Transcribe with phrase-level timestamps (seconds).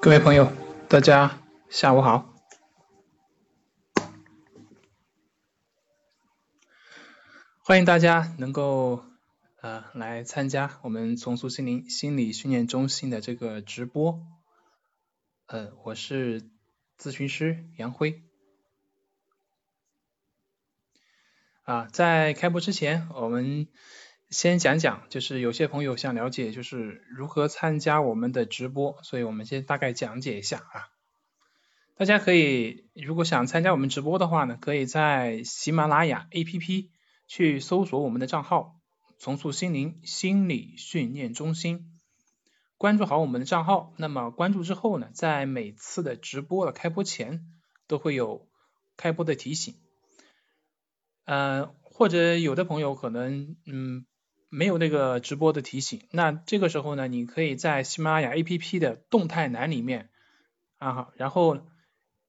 [0.00, 0.52] 各位朋友，
[0.88, 2.32] 大家下午好。
[7.64, 9.04] 欢迎大家能够
[9.60, 14.24] 呃来参加我们重塑心灵心理训练中心的这个直播。
[15.46, 16.48] 呃，我是
[16.96, 18.22] 咨询师杨辉。
[21.64, 23.66] 啊，在开播之前，我们
[24.30, 30.88] 先讲讲，就是有些朋友想了解，就是如何参加我们的直播，所以我们先大概讲解一下啊。
[31.96, 36.90] 大家可以，如果想参加我们直播的话呢，可以在喜马拉雅 APP
[37.26, 38.76] 去搜索我们的账号
[39.18, 41.90] “重塑心灵心理训练中心”，
[42.76, 43.94] 关注好我们的账号。
[43.96, 47.46] 那么关注之后呢，在每次的直播的开播前，
[47.86, 48.46] 都会有
[48.98, 49.74] 开播的提醒。
[51.24, 54.04] 呃，或者有的朋友可能嗯。
[54.50, 60.08] 没有那个直播的提醒，那这个时候呢，你可以在喜马拉雅 APP 的动态栏里面
[60.78, 61.58] 啊，然后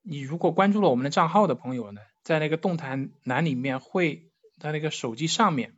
[0.02, 5.78] 你如果关注了我们的账号的朋友呢，在那个动态栏里面会在那个手机上面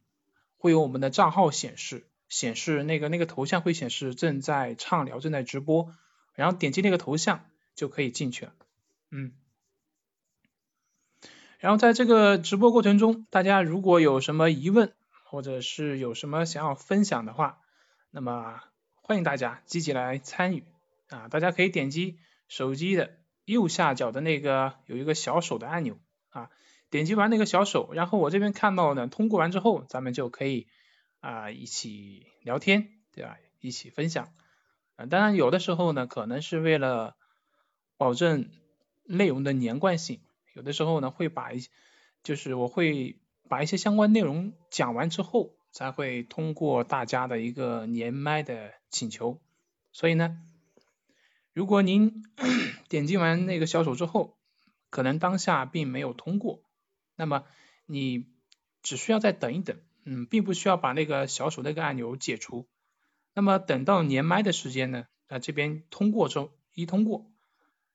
[0.58, 5.94] 会有我们的账号显示，显示那个那个头像会显示正在畅聊，正在直播，
[6.34, 8.54] 然后点击那个头像就可以进去了，
[9.12, 9.34] 嗯，
[11.60, 14.94] 然后在这个直播过程中，大家如果有什么疑问，
[15.32, 17.62] 或者是有什么想要分享的话，
[18.10, 18.62] 那么
[18.96, 20.66] 欢迎大家积极来参与
[21.08, 21.30] 啊！
[21.30, 25.98] 大家可以点击手机的右下角的那个有一个小手的按钮
[26.32, 26.50] 啊，
[26.90, 30.68] 点击完那个小手，然后我这边看到呢，通过完之后，咱们就可以
[31.22, 33.38] 啊一起聊天，对吧？
[33.62, 34.34] 一起分享
[34.98, 35.06] 啊。
[35.06, 37.16] 当然有的时候呢，可能是为了
[37.96, 38.50] 保证
[39.06, 40.20] 内容的连贯性，
[40.54, 41.62] 有的时候呢会把一
[42.22, 43.18] 就是我会。
[43.52, 49.42] 把一些相关内容讲完之后，才会通过大家的一个连麦的请求。
[49.92, 50.38] 所以呢，
[51.52, 52.24] 如果您
[52.88, 54.38] 点击完那个小手之后，
[54.90, 56.64] 可能当下并没有通过，
[57.18, 57.44] 那么
[57.86, 58.26] 你
[58.84, 62.70] 只需要再等一等，嗯，并不需要把那个小手那个按钮解除。
[63.34, 67.30] 那么等到连麦的时间呢，那这边通过之后一通过，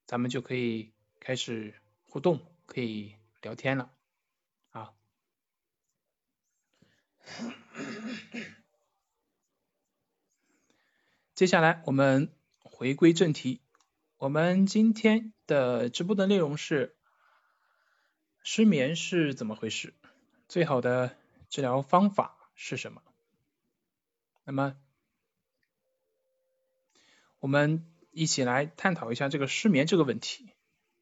[0.04, 1.72] 咱们就可以开始
[2.10, 3.95] 互动，可以聊天了。
[11.34, 12.32] 接下来我们
[12.62, 13.60] 回归正题，
[14.16, 16.96] 我们今天的直播的内容是
[18.44, 19.94] 失眠是怎么回事？
[20.48, 21.16] 最好的
[21.50, 23.02] 治疗方法是什么？
[24.44, 24.76] 那么
[27.40, 30.52] 我们一起来探讨一下这个失眠这个问题，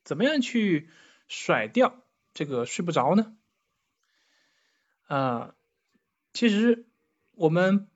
[0.05, 0.89] 怎么样去
[1.29, 2.03] 甩掉
[2.33, 3.37] 这个睡不着呢？
[5.07, 5.55] 啊。
[6.35, 6.85] 其实
[7.31, 7.89] 我们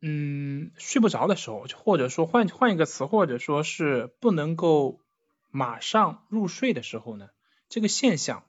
[0.00, 5.00] 嗯睡不着的时候，或者说换换一个词，或者说是不能够
[5.50, 7.30] 马上入睡的时候呢，
[7.68, 8.44] 这个现象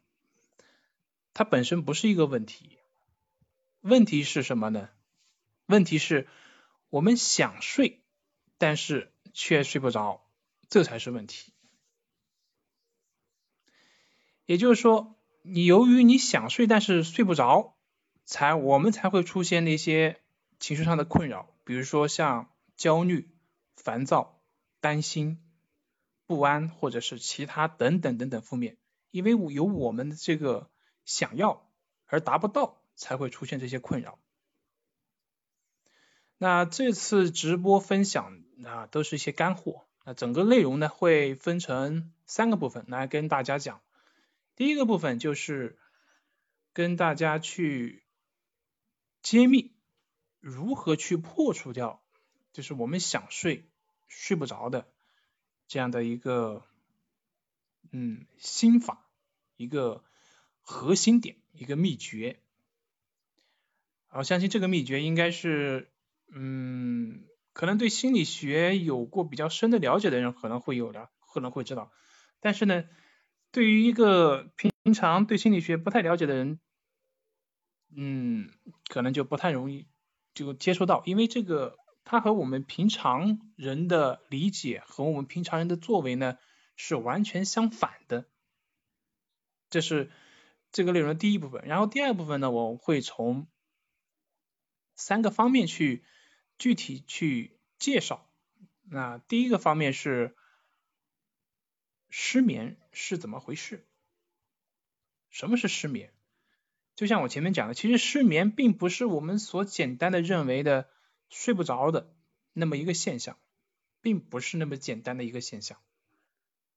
[1.36, 2.80] 它本身不是一个问题。
[3.82, 4.90] 问题是什么呢？
[5.68, 6.28] 问题是
[6.90, 8.02] 我们想睡，
[8.58, 10.26] 但是却睡不着，
[10.70, 11.54] 这才是问题。
[14.48, 17.75] 也就是说，你由于你想睡，但是睡不着。
[18.26, 20.20] 才我们才会出现那些
[20.60, 23.30] 情绪上的困扰，比如说像焦虑、
[23.76, 24.42] 烦躁、
[24.80, 25.40] 担心、
[26.26, 28.78] 不安，或者是其他等等等等负面，
[29.12, 30.72] 因为有我们的这个
[31.06, 31.70] 想要
[32.08, 34.18] 而达不到，才会出现这些困扰。
[36.40, 39.86] 那这次直播分享啊，都是一些干货。
[40.04, 43.82] 那整个内容呢，会分成三个部分来跟大家讲。
[44.56, 45.78] 第一个部分就是
[46.74, 48.04] 跟大家去。
[49.26, 49.74] 揭秘
[50.40, 52.04] 如何去破除掉，
[52.54, 53.68] 就是我们想睡
[54.08, 54.88] 睡不着的
[55.68, 56.64] 这样的一个
[57.92, 59.10] 嗯心法，
[59.58, 60.04] 一个
[60.62, 62.40] 核心点，一个秘诀。
[64.12, 65.92] 我相信这个秘诀应该是
[66.32, 71.92] 嗯，可能对心理学有过比较深的了解的人可能会有的，可能会知道。
[72.42, 72.86] 但是呢，
[73.52, 76.60] 对于一个平常对心理学不太了解的人，
[77.96, 78.52] 嗯，
[78.90, 79.88] 可能就不太容易
[80.34, 86.38] 就接触到，因为这个它和我们平常人的理解和我们平常人的作为呢
[86.76, 88.30] 是完全相反的。
[89.70, 90.12] 这是
[90.72, 93.48] 这个内容的第一部分，然后第二部分呢，我会从
[94.96, 96.04] 三个方面去
[96.58, 98.30] 具体去介绍。
[98.84, 100.36] 那第一个方面是
[102.10, 103.86] 失眠是怎么回事？
[105.30, 106.14] 什么是失眠？
[106.96, 110.90] 就像我前面讲的，其实失眠并不是我们所简单的认为的
[111.30, 112.14] 睡不着的
[112.54, 113.38] 那么一个现象，
[114.02, 115.78] 并不是那么简单的一个现象。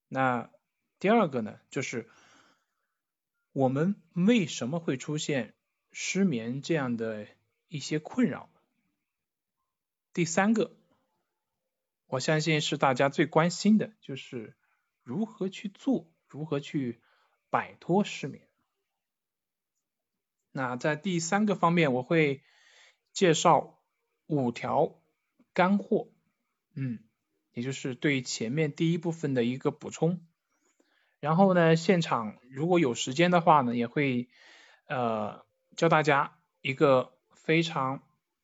[0.08, 0.50] 那
[0.98, 2.08] 第二个呢，就是
[3.52, 5.54] 我们为什么会出现
[5.92, 7.28] 失眠这样的
[7.68, 8.50] 一些困扰？
[10.12, 10.74] 第三个，
[12.06, 14.56] 我相信是大家最关心的，就是
[15.04, 17.00] 如何去做，如何去
[17.50, 18.47] 摆脱失眠。
[20.58, 22.42] 那在第三个方面，我会
[23.12, 23.78] 介绍
[24.26, 25.00] 五条
[25.52, 26.08] 干货，
[26.74, 26.98] 嗯，
[27.52, 30.20] 也就是对前面第一部分的一个补充。
[31.20, 34.28] 然后呢，现场如果有时间的话呢，也会
[34.88, 35.46] 呃
[35.76, 38.02] 教大家一个非常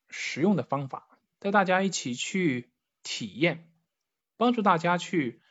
[0.08, 2.70] 实用的方法，带大家一起去
[3.02, 3.72] 体验，
[4.37, 5.43] 帮助大家去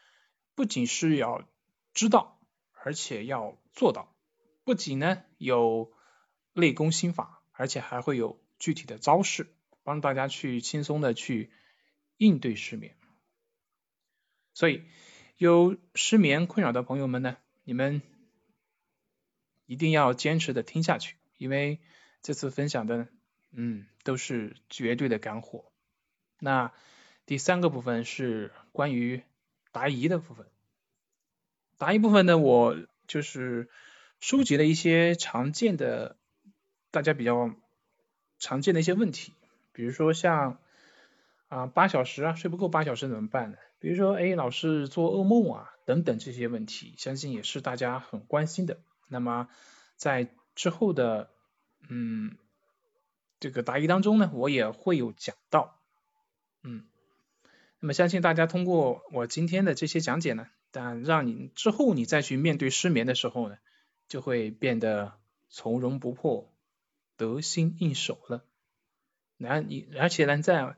[0.56, 1.45] 不仅是要
[1.94, 2.39] 知道，
[2.71, 4.16] 而且要做到，
[4.63, 5.92] 不仅呢有。
[6.54, 9.48] 内功心法，而且还会有具体的招式，
[9.84, 11.52] 帮大家去轻松的去
[12.18, 12.96] 应对失眠。
[14.54, 14.84] 所以
[15.38, 18.04] 有失眠困扰的朋友们呢，你们
[19.66, 21.80] 一定要坚持的听下去，因为
[22.22, 23.08] 这次分享的，
[23.52, 25.72] 嗯，都是绝对的干货。
[26.40, 26.72] 那
[27.26, 29.24] 第三个部分是关于
[29.72, 30.46] 答疑的部分，
[31.78, 32.78] 答疑部分呢，我
[33.08, 33.70] 就是
[34.20, 36.20] 收集了一些常见的。
[36.94, 37.56] 大家比较
[38.38, 39.34] 常见的一些问题，
[39.72, 40.60] 比如说像
[41.48, 43.57] 啊八小时啊睡不够八小时怎么办呢？
[43.80, 48.78] 比如说哎老是做噩梦啊等等这些问题，相信也是大家很关心的。
[49.07, 49.50] 那么
[49.95, 51.31] 在之后的
[51.90, 52.38] 嗯
[53.40, 55.80] 这个答疑当中呢，我也会有讲到，
[56.62, 56.86] 嗯，
[57.80, 63.57] 那么相信大家通过我今天的这些讲解呢，但让你之后你再去面对失眠的时候呢，
[64.07, 65.13] 就会变得
[65.50, 66.53] 从容不迫。
[67.15, 68.44] 得心应手了，
[69.38, 70.75] 然你而且呢，在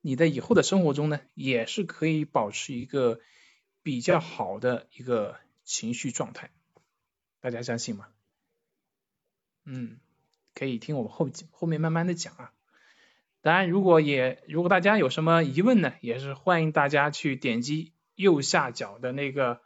[0.00, 3.20] 你的以后的生活中呢，也是可以保持一个
[3.82, 6.50] 比较好的一个情绪状态，
[7.40, 8.08] 大家相信吗？
[9.64, 9.98] 嗯，
[10.54, 12.52] 可以听我们后后面慢慢的讲啊。
[13.42, 19.60] 当然，如果也如果大家有什么疑问呢，也是欢迎大家去点击右下角的那个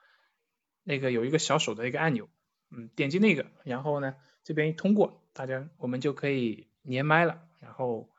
[0.82, 2.28] 那个有一个小手的一个按钮，
[2.70, 5.22] 嗯，点击那个，然后呢这边一通过。
[5.38, 7.40] 大家，我们就可以连麦了。
[7.60, 8.10] 然后，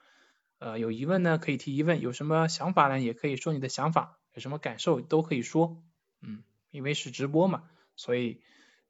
[0.57, 5.83] 呃，有疑问呢可以提疑问，有什么想法呢也可以说你的想法，有什么感受都可以说。
[6.21, 8.41] 嗯，因为是直播嘛，所以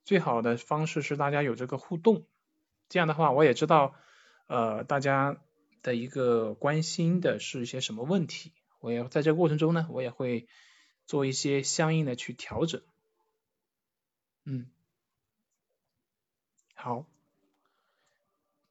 [0.05, 2.27] 最好的方式是大家有这个互动。
[2.87, 3.95] 这样的话，我也知道，
[4.45, 5.41] 呃，大家
[5.81, 8.53] 的一个关心的是一些什么问题。
[8.79, 10.47] 我也在这个过程中呢，我也会
[11.07, 12.83] 做一些相应的去调整。
[14.45, 14.69] 嗯，
[16.75, 17.07] 好。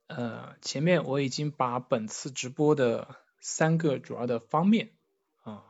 [0.08, 4.90] 呃，前面我已经把本次直播的三个主要的方面
[5.42, 5.64] 啊，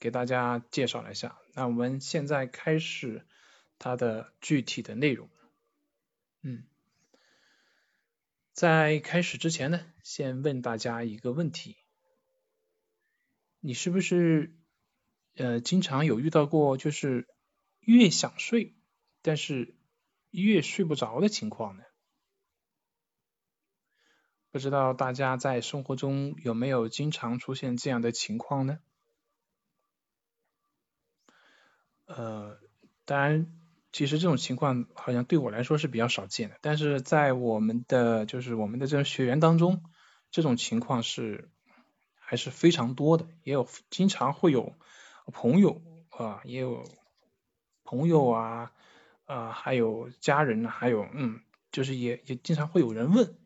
[0.00, 1.38] 给大家介绍了一下。
[1.54, 3.24] 那我们现在开始
[3.78, 5.28] 它的具体的内容。
[6.42, 6.64] 嗯，
[8.52, 11.76] 在开始之前呢，先问大家一个问题：
[13.60, 14.52] 你是不是
[15.36, 17.28] 呃经常有遇到过就是
[17.78, 18.74] 越想睡，
[19.22, 19.76] 但是
[20.30, 21.84] 越睡不着的情况呢？
[24.52, 28.78] 不知道大家在生活中有没有经常出现这样的情况呢？
[32.06, 32.58] 呃，
[33.04, 33.46] 当然，
[33.92, 39.84] 其实这种情况好像对我来说是比较少见的，但是在我们的就是我们的这种学员当中，
[40.32, 41.48] 这种情况是
[42.18, 44.74] 还是非常多的，也有经常会有
[45.26, 46.82] 朋友啊，也有
[47.84, 48.72] 朋友啊，
[49.26, 51.38] 啊，还有家人，还有嗯，
[51.70, 53.36] 就是也也经常会有人问。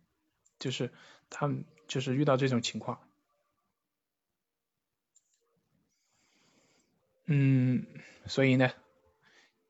[0.59, 0.93] 就是
[1.29, 3.01] 他们就是遇到这种情况，
[7.27, 7.87] 嗯，
[8.27, 8.71] 所以呢，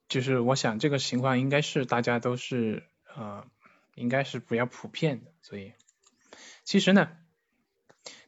[0.08, 2.84] 就是我想这个情况应该是大家都是
[3.16, 3.48] 呃，
[3.94, 5.72] 应该是比较普遍的，所以
[6.64, 7.16] 其实呢，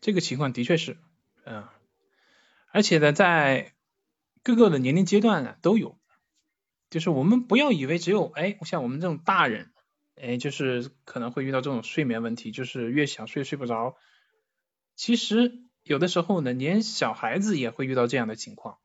[0.00, 0.98] 这个情况的确是，
[1.44, 1.68] 嗯，
[2.72, 3.74] 而且呢，在
[4.42, 5.98] 各个的年龄阶段呢都有，
[6.90, 9.72] 就是我们不要以为只有哎，像我们这种大人。
[10.18, 13.96] 哎，就是可能会遇到这种睡眠问题，就是越想睡睡不着。
[14.94, 18.78] 其实有的时候呢，连小孩子也会遇到这样的情况。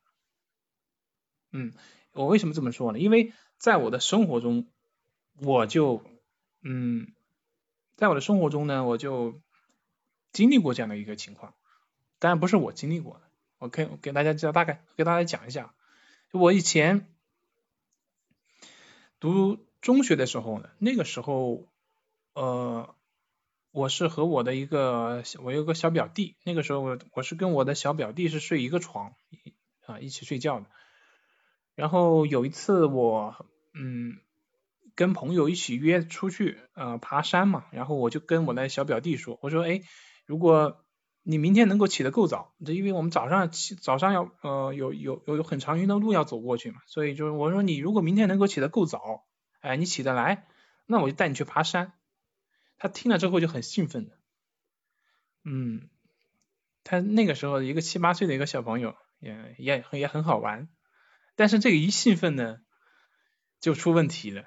[1.51, 1.71] 嗯，
[2.11, 2.99] 我为什么这么说呢？
[2.99, 4.67] 因为在我的生活中，
[5.39, 6.03] 我就
[6.63, 7.13] 嗯，
[7.95, 9.39] 在我的生活中呢，我就
[10.33, 11.53] 经历过这样的一个情况。
[12.19, 13.21] 当然不是我经历过的，
[13.57, 15.73] 我可以给大家讲大概给大家讲一下。
[16.33, 17.07] 我以前
[19.21, 19.65] 读。
[19.81, 21.67] 中学的时候呢，那个时候，
[22.33, 22.95] 呃，
[23.71, 29.13] 我是和我的一个我有个小表弟，那个时候我我是跟我的小表弟是睡一个床，
[29.87, 30.67] 啊，一起睡觉的。
[31.73, 34.17] 然后有一次我嗯
[34.93, 39.81] 跟朋友一起约出去呃爬山嘛，然后我就跟我的小表弟说，我说哎，
[40.25, 40.83] 如果
[41.23, 49.23] 你明天能够起得够早，这因为我们早上起早上要呃有有有有很长一段路要走过去嘛，所以就是我说你如果明天能够起得够早，
[49.61, 50.45] 哎你起得来，
[50.85, 51.93] 那我就带你去爬山。
[52.77, 54.17] 他听了之后就很兴奋的，
[55.43, 55.87] 嗯，
[56.83, 60.67] 他那个时候一个七八岁的一个小朋友也也也很好玩，
[61.35, 62.59] 但是这个一兴奋呢
[63.59, 64.45] 就出问题了，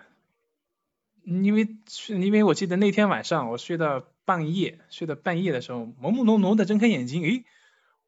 [1.22, 1.68] 因为
[2.08, 7.44] 因为我记得那天晚上我睡到半夜，睡到半夜的时候朦朦胧胧的睁开眼睛，诶，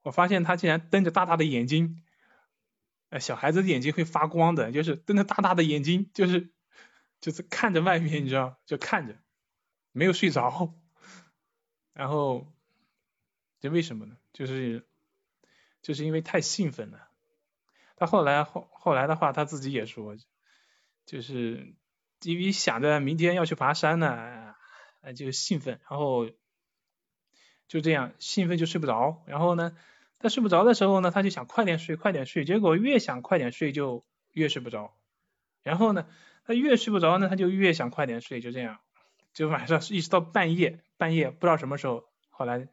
[0.03, 2.03] 我发现他竟然瞪着大大的眼睛，
[3.21, 6.51] 小孩子的眼睛会发光的，就是瞪着大大的眼睛，就是
[7.21, 9.17] 就是看着外面，你知道，就看着。
[9.93, 10.75] 没有睡着，
[11.95, 12.53] 然后
[13.61, 14.19] 这为什么呢？
[14.35, 14.87] 就是
[15.81, 17.09] 就是因为太兴奋了。
[17.97, 20.19] 他后来后后来的话，他自己也说，
[21.07, 21.75] 就是
[22.21, 24.55] 因为想着明天要去爬山呢，
[25.17, 26.29] 就兴奋，然后
[27.67, 29.23] 就这样兴奋就睡不着。
[29.27, 29.75] 然后呢，
[30.19, 32.45] 他睡不着的时候呢，他就想快点睡，快点睡。
[32.45, 34.95] 结果越想快点睡，就越睡不着。
[35.63, 36.07] 然后呢，
[36.47, 38.79] 他越睡不着呢，他就越想快点睡，就这样。
[39.33, 42.69] 就晚上一直到半夜，半夜不知道什么时候，后来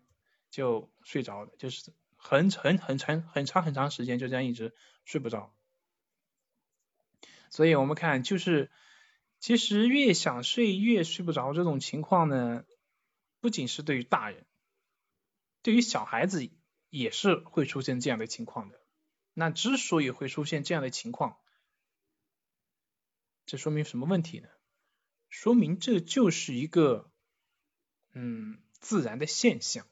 [0.49, 5.53] 就睡着了，就是很很很长很长很长时间就这样一直睡不着。
[7.49, 8.71] 所以我们看，就是
[9.39, 12.63] 其实越想睡越睡不着这种情况呢，
[13.41, 14.45] 不仅是对于大人，
[15.63, 16.49] 对于小孩子
[16.89, 18.79] 也是会出现这样的情况的。
[19.33, 21.37] 那之所以会出现这样的情况，
[23.45, 24.47] 这说明什么问题呢？
[25.29, 27.09] 说明这就是一个
[28.13, 29.85] 嗯自然的现象，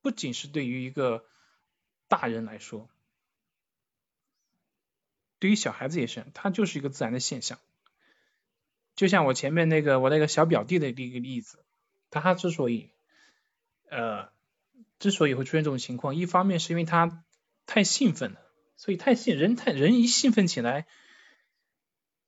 [0.00, 1.26] 不仅是对于一个
[2.08, 2.88] 大人来说，
[5.38, 7.58] 对于小孩子也是，它就是一个自然的现象。
[8.94, 11.64] 就像我前面那个我那个小表弟的一个例子，
[12.10, 12.90] 他之所以
[13.90, 14.28] 呃
[15.00, 17.24] 之所以会出现这种情况，一方面是因为他
[17.66, 18.40] 太兴奋了，
[18.76, 20.86] 所以太兴人太人一兴奋起来，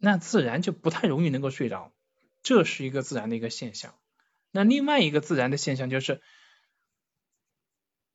[0.07, 1.93] 那自然就不太容易能够睡着。
[2.41, 3.93] 这是一个自然的一个现象。
[4.53, 6.23] 那另外一个自然的现象就是，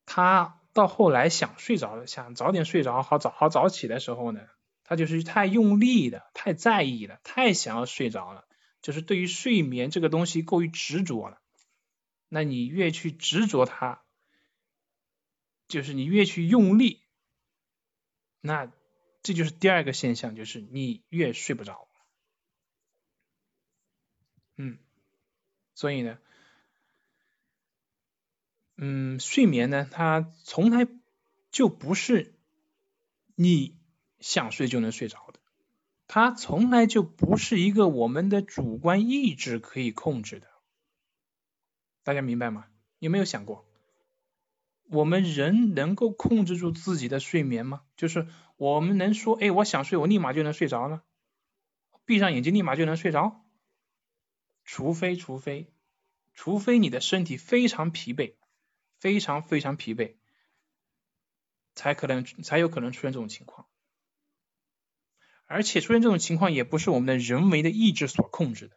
[0.05, 4.39] 他到后来想睡着了，想早点睡着，好早好早起的时候呢，
[4.85, 8.47] 他就是太用力的，太在意了，太想要睡着了，
[8.81, 11.41] 就是对于睡眠这个东西过于执着了。
[12.29, 14.01] 那你越去执着它，
[15.67, 17.01] 就是你越去用力，
[18.39, 18.71] 那
[19.23, 21.87] 这就是第二个现象，就是你越睡不着。
[24.57, 24.77] 嗯，
[25.73, 26.19] 所以呢，
[28.77, 30.87] 嗯，睡眠呢，它从来
[31.51, 32.35] 就不是
[33.35, 33.77] 你
[34.19, 35.39] 想睡就能睡着的，
[36.07, 40.47] 它从来就不是一个我们的主观意志可以控制的。
[42.03, 42.67] 大家明白吗？
[42.99, 43.65] 有没有想过，
[44.91, 47.83] 我们人能够控制住自己的睡眠吗？
[47.95, 51.03] 就是我们能说，哎，我想睡，我立马就能睡着了，
[52.03, 53.45] 闭上眼睛立马就能睡着？
[54.65, 55.71] 除非，除非，
[56.33, 58.35] 除非你的身体非常疲惫，
[58.99, 60.15] 非常非常疲惫，
[61.73, 63.67] 才可能才有可能出现这种情况。
[65.45, 68.75] 而且出现这种情况也不是我们的人为的意志所控制的，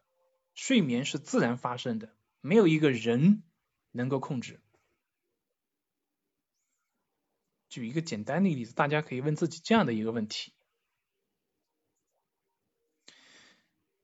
[0.54, 3.42] 睡眠是自然发生的，没有一个人
[3.90, 4.60] 能够控制。
[7.74, 10.52] 举一个简单的例子，大家可以问自己这样的一个问题：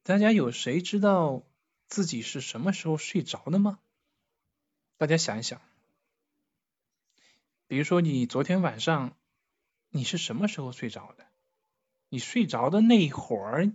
[0.03, 1.45] 大家有谁知道？
[1.87, 3.79] 自己是什么时候睡着的吗？
[4.97, 5.63] 大家想一想，
[7.69, 9.17] 比如说你昨天晚上
[9.91, 11.29] 你是什么时候睡着的？
[12.09, 13.73] 你睡着的那一会儿，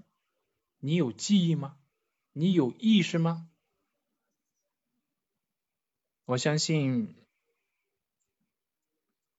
[0.80, 1.78] 你有记忆吗？
[2.34, 3.50] 你有意识吗？
[6.26, 7.16] 我相信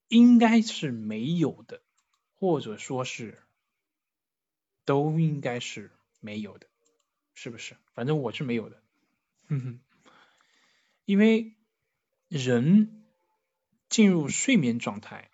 [0.09, 1.83] 应该是没有的，
[2.35, 3.43] 或者说是
[4.85, 6.67] 都应该是没有的。
[7.39, 7.77] 是不是？
[7.93, 8.83] 反正我是没有的，
[9.49, 9.81] 哼哼。
[11.05, 11.55] 因为
[12.29, 13.05] 人
[13.91, 15.31] 进入睡眠状态，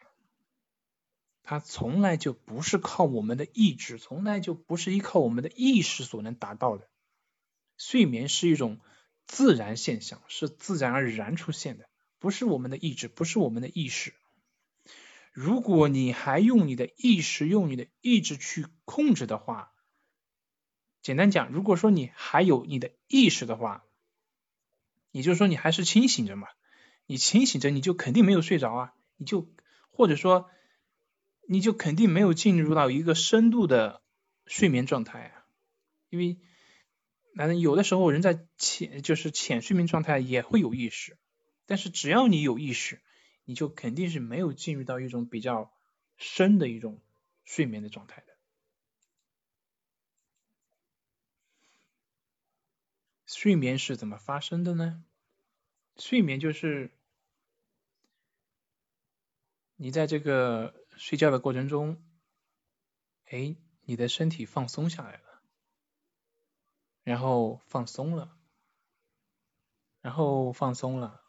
[1.45, 6.89] 他从来就不是靠我们的意志，从来就不是依靠我们的意识所能达到的。
[7.79, 8.81] 睡眠是一种
[9.25, 11.89] 自然现象，是自然而然出现的，
[12.19, 14.13] 不是我们的意志，不是我们的意识。
[15.33, 19.73] 如果你还用你的意识、用你的意志去控制的话，
[21.01, 23.85] 简单讲，如果说你还有你的意识的话，
[25.11, 26.49] 也就是说你还是清醒着嘛，
[27.07, 29.51] 你清醒着你就肯定没有睡着啊，你就
[29.91, 30.51] 或者说
[31.49, 34.03] 你就肯定没有进入到一个深度的
[34.47, 35.45] 睡眠状态啊，
[36.11, 36.39] 因为
[37.35, 41.17] 那有的时候人在浅就是浅睡眠状态也会有意识，
[41.65, 43.01] 但是只要你有意识，
[43.45, 45.73] 你就肯定是没有进入到一种比较
[46.17, 47.01] 深的一种
[47.45, 48.33] 睡眠的状态的。
[53.27, 55.05] 睡眠是怎么发生的呢？
[55.97, 56.91] 睡眠就是
[59.77, 62.03] 你在这个睡觉的过程中，
[63.27, 65.43] 哎，你的身体放松下来了，
[67.03, 68.37] 然后放松了，
[70.01, 71.23] 然后放松了，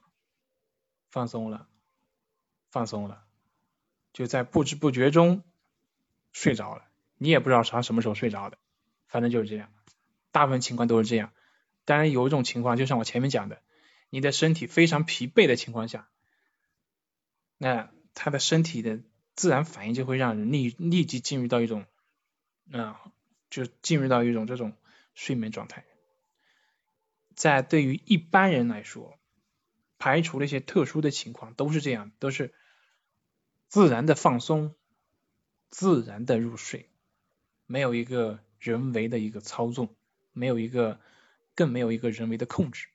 [1.10, 1.70] 放松了，
[2.73, 3.23] 放松了，
[4.13, 5.43] 就在不知不觉中
[6.31, 6.83] 睡着了。
[7.19, 8.57] 你也不知道啥什么时候睡着的，
[9.07, 9.71] 反正就是这样，
[10.31, 11.31] 大部分情况都是这样。
[11.85, 13.61] 当然有一种情况，就像我前面讲的。
[14.09, 16.07] 你的身体非常疲惫的情况下，
[17.57, 19.01] 那他的身体的
[19.35, 21.85] 自然反应就会让人立立即进入到一种，
[22.71, 23.01] 啊，
[23.49, 24.73] 就进入到一种这种
[25.15, 25.85] 睡眠状态。
[27.35, 29.17] 在对于一般人来说，
[29.97, 32.53] 排除了一些特殊的情况，都是这样，都是
[33.73, 34.75] 自然的放松，
[35.71, 36.91] 自然的入睡，
[37.65, 39.95] 没有一个人为的一个操纵，
[40.31, 40.99] 没有一个，
[41.55, 42.87] 更没有一个人为的控制。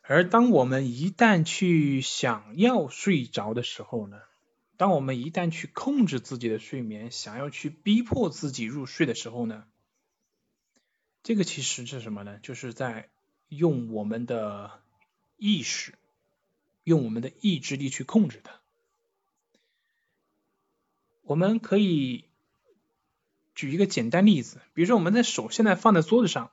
[0.00, 4.22] 而当我们一旦去想要睡着的时候呢，
[4.78, 9.66] 当我们一旦去控制自己的睡眠，想要去逼迫自己入睡的时候呢，
[11.22, 12.38] 这个其实是什么呢？
[12.38, 13.10] 就是在
[13.48, 14.80] 用我们的
[15.36, 15.92] 意识，
[16.84, 18.60] 用我们的意志力去控制它。
[21.22, 22.26] 我们可以
[23.54, 26.52] 举一个简单例子，比如说我们的手现在放在桌子上，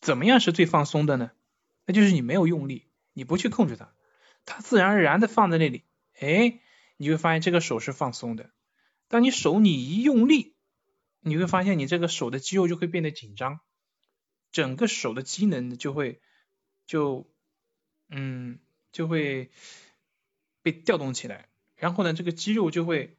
[0.00, 1.30] 怎么样是最放松的呢？
[1.86, 3.94] 那就是你没有用力，你不去控制它，
[4.44, 5.84] 它自然而然的放在那里，
[6.18, 6.60] 哎，
[6.96, 8.50] 你会发现这个手是放松的。
[9.06, 10.56] 当你手你一用力，
[11.20, 13.60] 你会发现你这个手的肌肉就会变得紧张，
[14.50, 16.20] 整个手的机能就会
[16.86, 17.30] 就
[18.08, 18.58] 嗯
[18.94, 19.50] 就会
[20.62, 23.18] 被调动起来，然后呢这个肌肉就会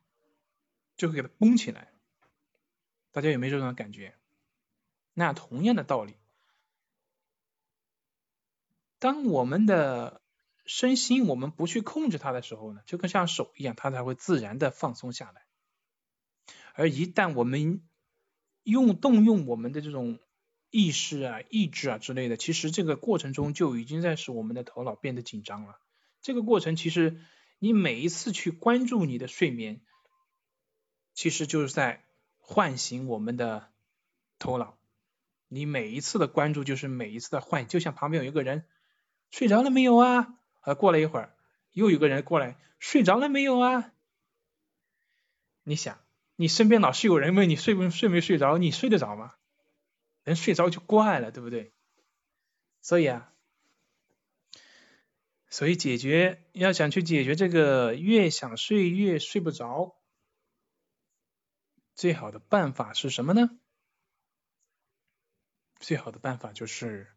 [0.95, 1.91] 就会给它绷起来。
[3.11, 4.15] 大家有没有这种感觉？
[5.13, 6.15] 那同样的道理。
[8.99, 10.21] 当我们的
[10.65, 15.45] 身心我们不去控制它的时候呢，就跟像手一样，它才会自然的放松下来。
[16.73, 17.85] 而一旦我们
[18.63, 20.19] 用动用我们的这种
[20.77, 25.79] 意识啊、意志啊之类的，其实这个过程中就已经在使我们的头脑变得紧张了。
[26.21, 27.21] 这个过程其实
[27.59, 29.79] 你每一次去关注你的睡眠，
[31.13, 32.03] 其实就是在
[32.35, 33.71] 唤醒我们的
[34.38, 34.77] 头脑。
[35.47, 38.65] 你每一次的关注就是每一次的唤，就像旁边有一个人。
[39.31, 40.35] 睡着了没有啊？
[40.59, 41.33] 啊，过了一会儿，
[41.71, 43.93] 又有个人过来，睡着了没有啊？
[45.63, 45.99] 你想，
[46.35, 49.35] 你身边老是有人问你睡不睡没睡着，你睡得着吗？
[50.25, 51.71] 人睡着就怪了，对不对？
[52.81, 53.33] 所以啊，
[55.49, 59.95] 所以解决要想去解决这个越想睡越睡不着，
[61.93, 63.57] 最好的办法是什么呢？
[65.79, 67.15] 最好的办法就是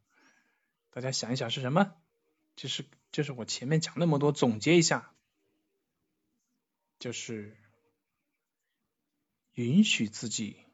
[0.91, 1.97] 大家想一想是什么？
[2.57, 5.15] 就是就是我前面讲那么多，总结一下，
[6.99, 7.57] 就是
[9.53, 10.65] 允许自己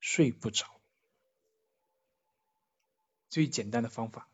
[0.00, 0.79] 睡不着，
[3.30, 4.28] 最简单的方法，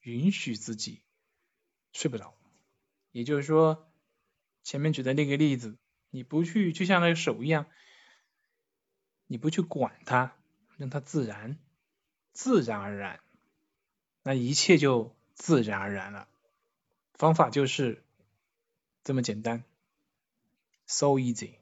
[0.00, 1.02] 允许自己
[1.92, 2.34] 睡不着。
[3.12, 3.92] 也就是说，
[4.62, 5.76] 前面举的那个例子，
[6.08, 7.66] 你不去，就像那个手一样，
[9.26, 10.34] 你不去管它，
[10.78, 11.58] 让它自然，
[12.32, 13.20] 自然而然，
[14.22, 15.14] 那一切就。
[15.40, 16.26] 自然而然了，
[17.14, 18.02] 方法就是
[19.04, 19.62] 这么简单
[20.84, 21.52] ，so easy。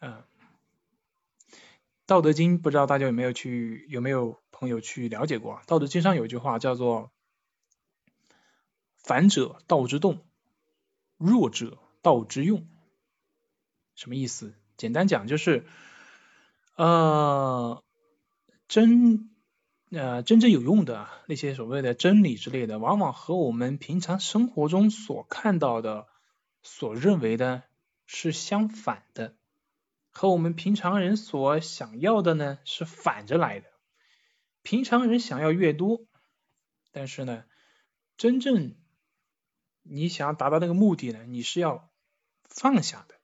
[0.00, 0.22] 嗯，
[2.04, 5.54] 《道德经》不知道大家有没有去，有没有朋友去了解过？
[5.64, 7.10] 《道德经》上有一句话叫做
[9.02, 10.20] “反者道之动，
[11.16, 12.68] 弱者道之用”，
[13.96, 14.54] 什么意思？
[14.76, 15.64] 简单讲就是，
[16.76, 17.82] 呃，
[18.68, 19.26] 真。
[19.92, 26.06] 呃，真正有用的那些所谓的真理之类的，往往和我们平常生活中所看到的、
[26.62, 27.64] 所认为的
[28.06, 29.34] 是相反的，
[30.12, 33.69] 和我们平常人所想要的呢是反着来的。
[34.62, 36.04] 平常人想要越多，
[36.92, 37.44] 但是呢，
[38.16, 38.76] 真正
[39.82, 41.90] 你想要达到那个目的呢，你是要
[42.44, 43.20] 放下的。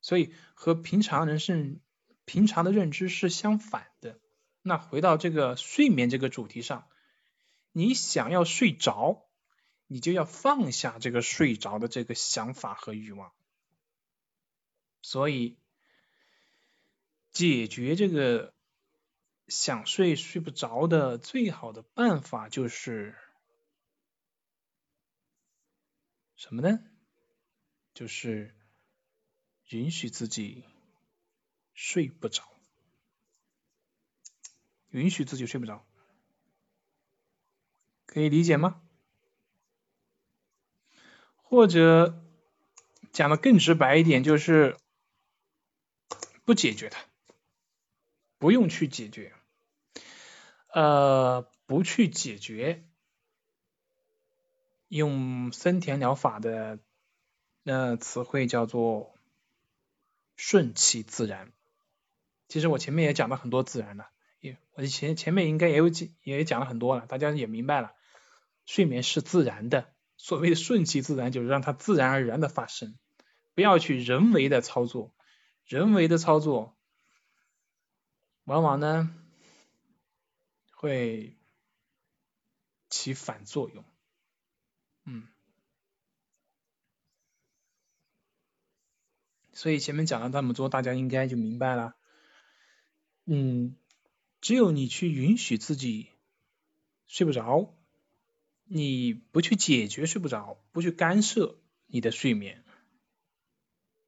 [0.00, 1.80] 所以和平常人是
[2.24, 4.20] 平常的认知是相反的。
[4.62, 6.88] 那回到这个睡眠这个主题上，
[7.72, 9.28] 你想要睡着，
[9.86, 13.32] 你就要放下这个睡着的这个想法和欲望。
[15.02, 15.56] 所以，
[17.30, 18.54] 解决这个
[19.48, 23.16] 想睡睡不着的最好的办法就是
[26.36, 26.80] 什么呢？
[27.94, 28.54] 就是
[29.68, 30.64] 允许自己
[31.72, 32.42] 睡不着，
[34.90, 35.86] 允许自己睡不着，
[38.04, 38.82] 可以理解吗？
[41.36, 42.22] 或者
[43.12, 44.76] 讲的更直白一点，就是
[46.44, 47.02] 不解决它，
[48.38, 49.32] 不用去解决，
[50.72, 52.84] 呃，不去解决，
[54.88, 56.78] 用森田疗法的
[57.62, 59.14] 那词汇叫做
[60.36, 61.52] 顺其自然。
[62.48, 67.92] 其实我前面也讲了很多自然了，也我前前面应该也有讲也讲了很多了，大家也明白了，
[68.66, 69.92] 睡眠是自然的。
[70.18, 72.96] 所谓的顺其自然，就是让它自然而然的发生，
[73.54, 75.12] 不要去人为的操作，
[75.64, 76.75] 人为的操作，
[78.46, 79.14] 往往呢
[80.72, 81.36] 会
[82.88, 83.84] 起反作用，
[85.04, 85.28] 嗯，
[89.52, 91.96] 所以前面讲了那么多，大家应该就明白了，
[93.24, 93.76] 嗯，
[94.40, 96.08] 只有你去允许自己
[97.06, 97.74] 睡不着。
[98.68, 101.56] 你不去解决睡不着，不去干涉
[101.86, 102.64] 你的睡眠，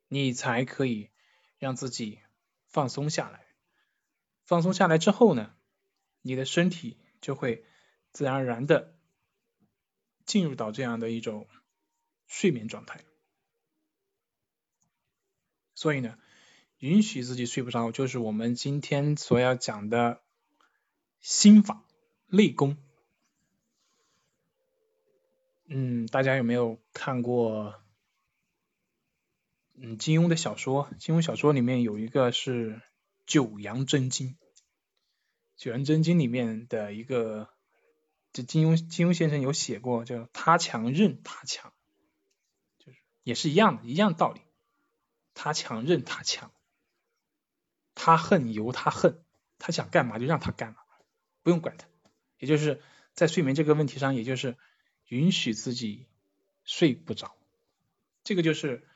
[0.09, 1.11] 你才可以
[1.59, 2.19] 让自己
[2.67, 3.48] 放松下来。
[4.49, 5.55] 放松下来之后呢，
[6.23, 7.67] 你的身体就会
[8.13, 8.97] 自然而然的
[10.25, 11.47] 进入到这样的一种
[12.27, 13.05] 睡眠状态。
[15.75, 16.19] 所以呢，
[16.79, 20.23] 允许自己睡不着，就是我们今天所要讲的
[21.21, 21.85] 心法
[22.29, 22.79] 内功。
[25.67, 27.75] 嗯，大家有没有看过
[29.75, 30.89] 嗯金庸的小说？
[30.99, 32.77] 金庸小说里面有一个是
[33.29, 34.31] 《九阳真经》，
[35.57, 37.49] 《九阳真经》里面的一个，
[38.33, 41.73] 就金庸金庸先生有写过，叫他强任他强，
[42.79, 44.41] 就是也是一样的，一样道理。
[45.35, 46.51] 他强任他强，
[47.95, 49.23] 他恨由他恨，
[49.61, 50.79] 他想干嘛就让他干嘛，
[51.45, 51.87] 不用管他。
[52.39, 52.83] 也就是
[53.15, 54.57] 在睡眠这个问题上，也就是。
[55.11, 56.07] 允许自己
[56.65, 57.35] 睡不着，
[58.25, 58.87] 这个就是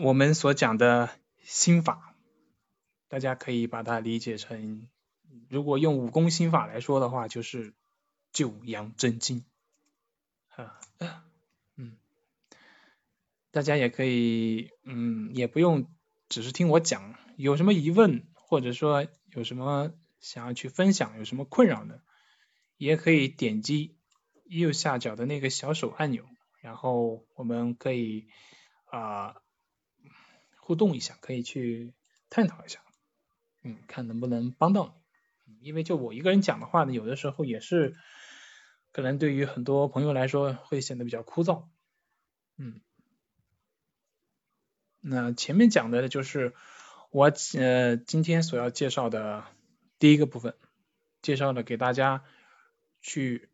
[0.00, 1.10] 我们所讲的
[1.42, 2.11] 心法。
[3.12, 4.88] 大家可以把它理解成，
[5.50, 7.74] 如果用武功心法来说的话，就是
[8.32, 9.44] 九阳真经。
[10.48, 10.80] 啊，
[11.76, 11.98] 嗯，
[13.50, 15.92] 大家也可以，嗯，也不用
[16.30, 22.02] 只是听我讲，有什么疑问，或者说有什么想要去分享，有什么困扰的，
[22.78, 23.94] 也可以点击。
[24.46, 26.24] 右下角的那个小手按钮，
[26.62, 28.26] 然后我们可以
[28.86, 29.36] 啊
[30.56, 31.92] 互动一下，可以去
[32.30, 32.80] 探讨一下，
[33.62, 34.94] 嗯，看能不能帮到
[35.44, 35.56] 你。
[35.60, 37.96] 因为就我一个人讲的话呢，有的时候也是
[38.92, 41.64] 可能对于很多朋友来说会显得比较枯燥，
[42.56, 42.80] 嗯。
[45.00, 46.54] 那前面讲的就是
[47.10, 49.44] 我呃今天所要介绍的
[49.98, 50.54] 第一个部分，
[51.22, 52.24] 介绍了给大家
[53.00, 53.48] 去。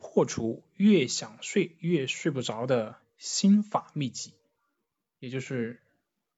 [0.00, 4.32] 破除越想睡越睡不着的心法秘籍，
[5.18, 5.82] 也就是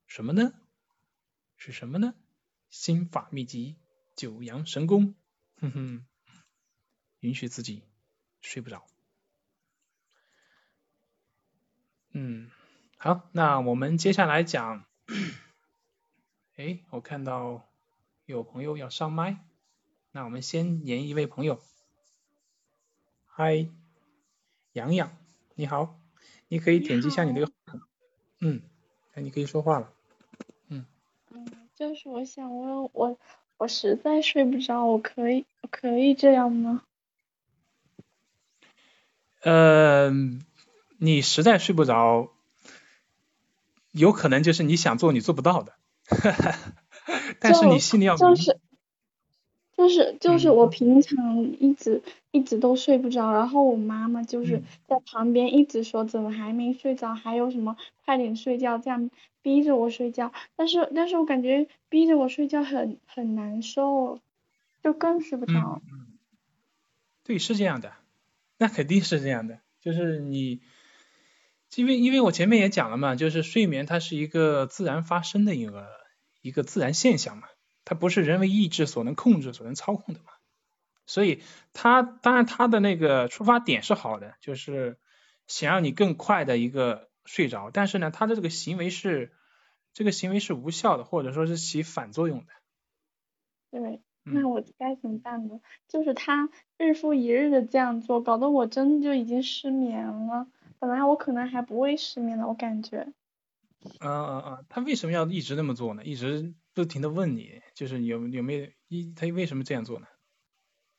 [0.06, 0.54] 什么呢？
[1.58, 2.14] 是什么呢？
[2.70, 3.76] 心法秘籍
[4.16, 5.14] 九阳神功，
[5.60, 6.04] 哼哼，
[7.20, 7.82] 允许自己
[8.40, 8.86] 睡不着。
[12.12, 12.50] 嗯，
[12.96, 14.84] 好，那我们接下来讲，
[16.56, 17.68] 哎，我看到
[18.24, 19.44] 有朋友要上麦，
[20.12, 21.62] 那我们先连一位朋友。
[23.26, 23.68] 嗨，
[24.72, 25.16] 洋洋，
[25.54, 26.00] 你好，
[26.48, 27.52] 你可以点击一下你那个，
[28.40, 28.62] 嗯，
[29.12, 29.94] 哎，你可以说话了，
[31.80, 33.18] 就是我想问我，
[33.56, 36.82] 我实在睡不着，我可以可以这样吗？
[39.40, 40.10] 呃，
[40.98, 42.28] 你实在睡不着，
[43.92, 45.72] 有可能就是你想做你做不到的，
[47.40, 48.59] 但是你心里要就是。
[49.90, 59.10] 就是就是我平常一直一直都睡不着，然后我妈妈就是在旁边一直说怎么还没睡着，还有什么快点睡觉，这样
[59.42, 60.32] 逼着我睡觉。
[60.54, 64.20] 但是但是我感觉逼着我睡觉很很难受，
[64.84, 65.82] 就更睡不着。
[67.24, 67.92] 对，是这样的，
[68.58, 70.60] 那肯定是这样的，就是你，
[71.74, 75.88] 因为因为我前面也讲了嘛，就是睡眠它是一个自然发生的一个
[76.42, 77.48] 一个自然现象嘛。
[77.90, 80.30] 它不是人为意志所能控制、所能操控的嘛，
[81.06, 84.96] 所以它当然它的那个出发点是好的，就是
[85.48, 89.32] 想让你更快的一个睡着，但是呢，它的这个行为是
[89.92, 92.52] 这个行为是无效的，或者说是起反作用的。
[93.72, 95.58] 对，那我该怎么办呢？
[95.88, 96.48] 就是他
[96.78, 100.46] 日复一日的这样做，搞得我真的就已经失眠了。
[100.78, 103.12] 本来我可能还不会失眠的，我感觉。
[103.98, 104.66] 嗯嗯嗯！
[104.68, 106.04] 他为什么要一直那么做呢？
[106.04, 110.06] 一直不停的问你，就是有有没有一他为什么这样做呢？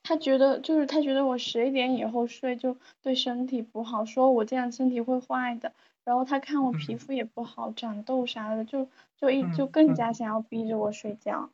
[0.04, 5.74] 他觉得就是他觉得我十一点以后睡就对身体不好，说我这样身体会坏的。
[6.04, 11.52] 然后他看我皮肤也不好，长痘啥的，就就一就更加想要逼着我睡觉。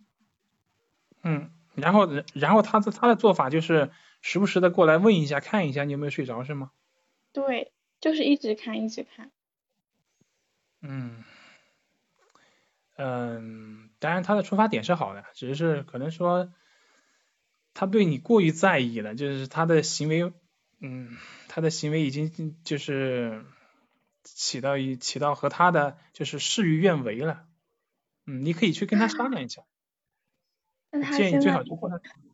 [1.22, 6.72] 嗯，然后然后他的他的做法就是时不时的过来问一下，看一下你有没有睡着，是吗？
[7.34, 9.32] 对，就是一直看一直看。
[10.80, 11.24] 嗯，
[12.96, 16.52] 嗯，当然他的出发点是好的，只是可能说
[17.74, 20.34] 他对你过于在意了，就是他的行为，
[20.80, 23.44] 嗯，他的行为已经就是
[24.24, 27.46] 起到一起到和他的就是事与愿违了，
[28.26, 29.64] 嗯，你可以去跟他商量一下。
[31.16, 31.64] 建议最好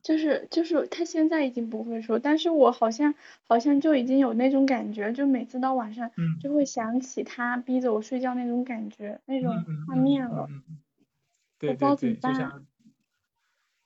[0.03, 3.15] 就是就是他现在已经不会说，但是我好像
[3.47, 10.47] 好像就已经有那种感觉，就每次到晚上就会想起他逼着我睡觉那种感觉那种画面了。
[11.69, 12.65] 对对对，就像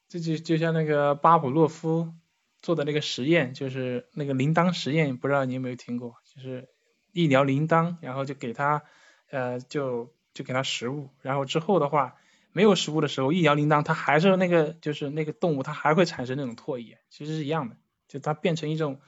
[0.08, 2.14] 这就就像那个巴甫洛夫
[2.62, 6.16] 做的那个实验，就是那个铃铛实验，不知道你有没有听过？
[6.26, 6.70] 就是
[7.12, 8.84] 一聊铃铛，然后就给他
[9.30, 12.16] 呃就就给他食物，然后之后的话。
[12.54, 19.00] 没有食物的时候，一摇铃铛，它还是那个，就是那个动物，它还会产生那种唾液，其实是一样的，就它变成一种，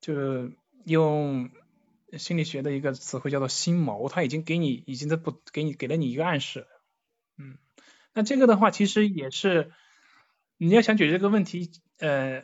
[0.00, 1.50] 就是用
[2.16, 6.66] 心理学的一个词汇叫做心锚，它已经给你，已经在不给你给了你一个暗示，
[7.36, 7.58] 嗯，
[8.16, 9.70] 那这个的话，其实也是
[10.56, 12.42] 你要想解决这个问题，呃，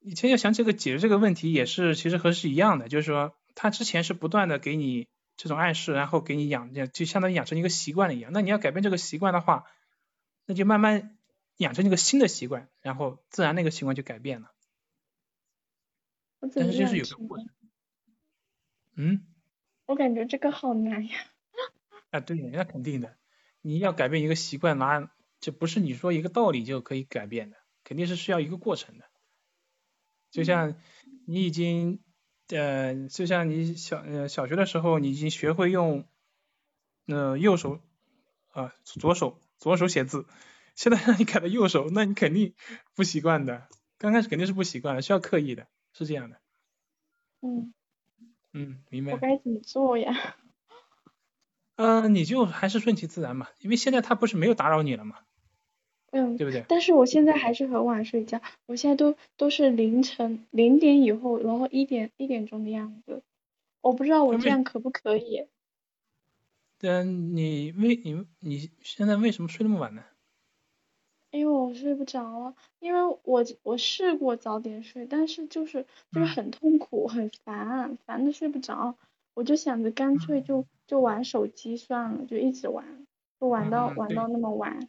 [0.00, 5.08] 以前要想这个解决这个问题，也是其实和是一样的，就是说，他之前是不断的给你。
[5.42, 8.30] 这种暗示，然后给你养，就相当于养成一个习惯了一样。
[8.34, 9.64] 那你要改变这个习惯的话，
[10.44, 11.16] 那就慢慢
[11.56, 14.52] 养成一个新的习惯，然后自然那个习惯就改变了。
[16.40, 17.46] 但是就是有个过程。
[18.96, 19.26] 嗯？
[19.86, 21.16] 我感觉这个好难呀。
[22.10, 23.16] 啊，对，那肯定的。
[23.62, 29.04] 你要改变一个习惯，拿这不是你说一个道理就可以改变的，肯定是需要一个过程的。
[30.30, 30.76] 就像
[31.26, 32.00] 你已经。
[32.52, 36.08] 呃，就像你小呃小学的时候，你已经学会用
[37.06, 37.80] 呃右手
[38.50, 40.26] 啊左手左手写字，
[40.74, 42.56] 现在让你改到右手，那你肯定
[42.96, 43.68] 不习惯的，
[43.98, 46.40] 刚开始肯定是不习惯的，需要刻意的，是这样的。
[47.40, 47.72] 嗯。
[48.52, 49.12] 嗯，明白。
[49.12, 50.34] 我该怎么做呀？
[51.80, 55.16] 嗯，你就还是顺其自然嘛，因为现在他不是没有打扰你了嘛。
[56.12, 56.64] 嗯，对不对？
[56.68, 63.22] 但是我现在还是很晚睡觉，我现在都都是凌晨零点以后，然后一点一点钟的样子，
[63.80, 65.46] 我不知道我这样可不可以。
[66.82, 70.02] 嗯，你为你你现在为什么睡那么晚呢？
[71.30, 78.96] 因为我睡不着了，因为我我试过早点睡，但是就是就是很痛苦很烦，烦的睡不着，
[79.40, 83.06] 我就想着干脆就就玩手机算了，就一直玩，
[83.40, 84.86] 就玩到玩到那么晚。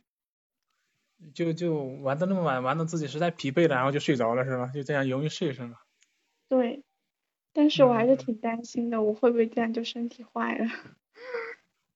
[1.34, 4.68] 就就玩到那么晚，玩到自己实在疲惫了，然后就睡着了，是吧？
[4.74, 5.78] 就这样容易睡，是吗？
[6.50, 6.84] 对，
[7.54, 10.68] 但是我还是挺担心的，我会不会这样就身体坏了？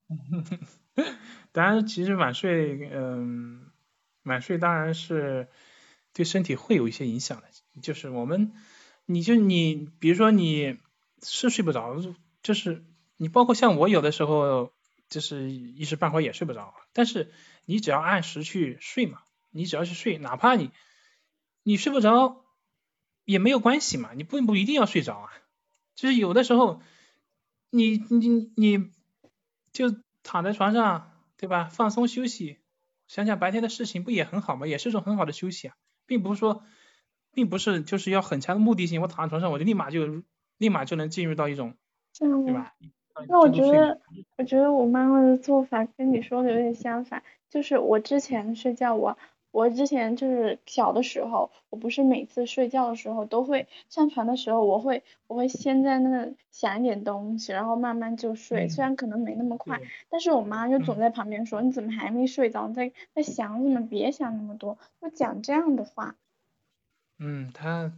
[1.52, 3.70] 当然，其实晚睡，嗯，
[4.22, 5.48] 晚睡当然是
[6.14, 7.48] 对身体会有一些影响的。
[7.82, 8.54] 就是我们，
[9.04, 10.78] 你就你，比如说你
[11.22, 11.94] 是睡不着，
[12.46, 12.84] 就是
[13.16, 14.72] 你包括像我有的时候，
[15.08, 17.32] 就是一时半会儿也睡不着，但是。
[17.68, 20.70] 你只要按时去睡嘛，你只要去睡，哪怕你
[21.64, 22.44] 你睡不着
[23.24, 25.32] 也没有关系嘛，你并不一定要睡着啊。
[25.96, 26.80] 就是有的时候，
[27.70, 28.92] 你你你
[29.72, 31.64] 就躺在床上，对吧？
[31.64, 32.58] 放松休息，
[33.08, 34.68] 想想白天的事情，不也很好吗？
[34.68, 35.74] 也是一种很好的休息啊，
[36.06, 36.62] 并不是说，
[37.32, 39.02] 并不是就是要很强的目的性。
[39.02, 40.22] 我躺在床上，我就立马就
[40.56, 41.76] 立马就能进入到一种，
[42.18, 42.74] 对吧？
[43.28, 44.00] 那我觉得，
[44.36, 47.22] 我觉得我妈妈的做法跟你说的有点相反。
[47.48, 49.16] 就是我之前睡觉，我
[49.52, 58.68] 我之前就是小的时候，我不是每次睡觉的时候都会上床的时候，我会我会先在那想一点东西，然后慢慢就睡。
[58.68, 62.68] 虽然可能没那么快，但是我妈就总在旁边说：“你怎么还没睡着？
[62.68, 63.88] 在在想什么？
[63.88, 66.16] 别想那么多。”就讲这样的话。
[67.18, 67.92] 嗯，他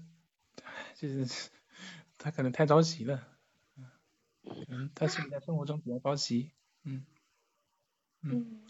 [0.94, 1.50] 就是
[2.18, 3.22] 他可能太着急了。
[4.68, 6.50] 嗯，但是你在生活中比较着急，
[6.84, 7.04] 嗯，
[8.22, 8.62] 嗯，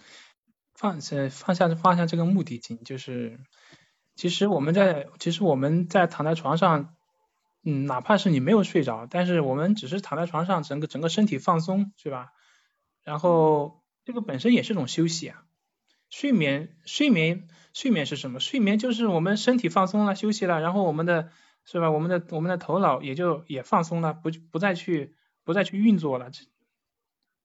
[0.75, 3.39] 放下放下放下这个目的性，就是
[4.15, 6.95] 其实我们在其实我们在躺在床上，
[7.65, 12.33] 嗯，哪怕是你没有睡着，但是我们只是躺在床上，整个整个身体放松，是吧？
[13.03, 15.45] 然后这个本身也是种休息啊。
[16.11, 18.41] 睡眠睡眠睡眠是什么？
[18.41, 21.31] 睡眠就是我们身体放松了，休息了，然后我们的
[21.65, 21.91] 是吧？
[21.91, 25.15] 我们的我们的头脑也就也放松了，不不再去
[25.49, 26.31] 不再去运作了，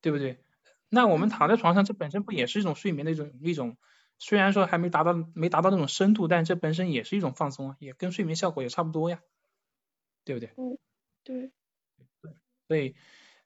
[0.02, 0.44] 对不对？
[0.89, 3.78] 那我们躺在床上，这本身不也是一种睡眠的一种一种，
[4.20, 9.22] 虽然说还没达到没达到那种深度，但这本身也是一种放松啊，也跟睡眠效果也差不多呀，
[10.26, 10.52] 对不对？
[10.58, 10.78] 嗯，
[11.24, 11.52] 对。
[12.68, 12.96] 所以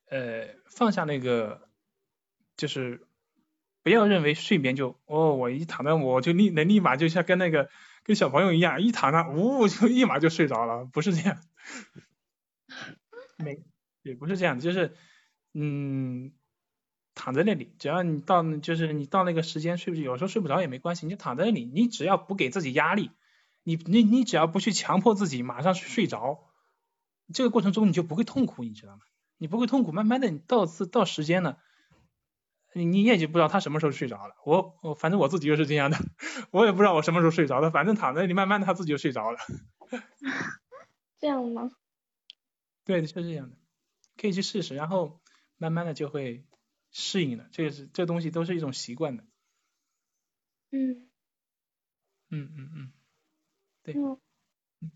[0.10, 1.70] 呃放下那个
[2.56, 3.06] 就是。
[3.84, 7.70] 不要认为睡眠就哦，我一躺那我就立能立马就像跟那个
[8.04, 11.41] 跟小朋友一样，一躺那呜就立马就睡着了，不是这样，
[13.39, 13.63] 没
[14.10, 14.96] 也不是这样，就是
[15.54, 16.34] 嗯
[17.15, 23.12] 躺在那里，只要你到就是你到那个时间睡不着，有时候睡不着也没关系，你就躺在那里，你只要不给自己压力，
[23.63, 26.50] 你你你只要不去强迫自己马上去睡着，
[27.34, 29.02] 这个过程中你就不会痛苦，你知道吗？
[29.38, 31.60] 你不会痛苦，慢慢的你到次到时间了。
[32.74, 35.98] 你你也就不知道他什么时候睡着了，我我反正我自己就是这样的，
[36.52, 39.39] 我也不知道我什么时候睡着的，反正躺在那里慢慢的他自己就睡着了。
[41.17, 41.72] 这样吗？
[42.86, 43.58] 对，就是这样的，
[44.17, 45.21] 可以去试试，然后
[45.58, 46.45] 慢慢的就会
[46.91, 49.23] 适应了，这个是这东西都是一种习惯的。
[50.73, 51.08] 嗯。
[52.32, 52.91] 嗯嗯嗯。
[53.84, 53.93] 对。
[53.95, 54.91] 嗯。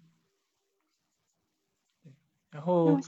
[2.03, 2.11] 对。
[2.51, 2.99] 然后。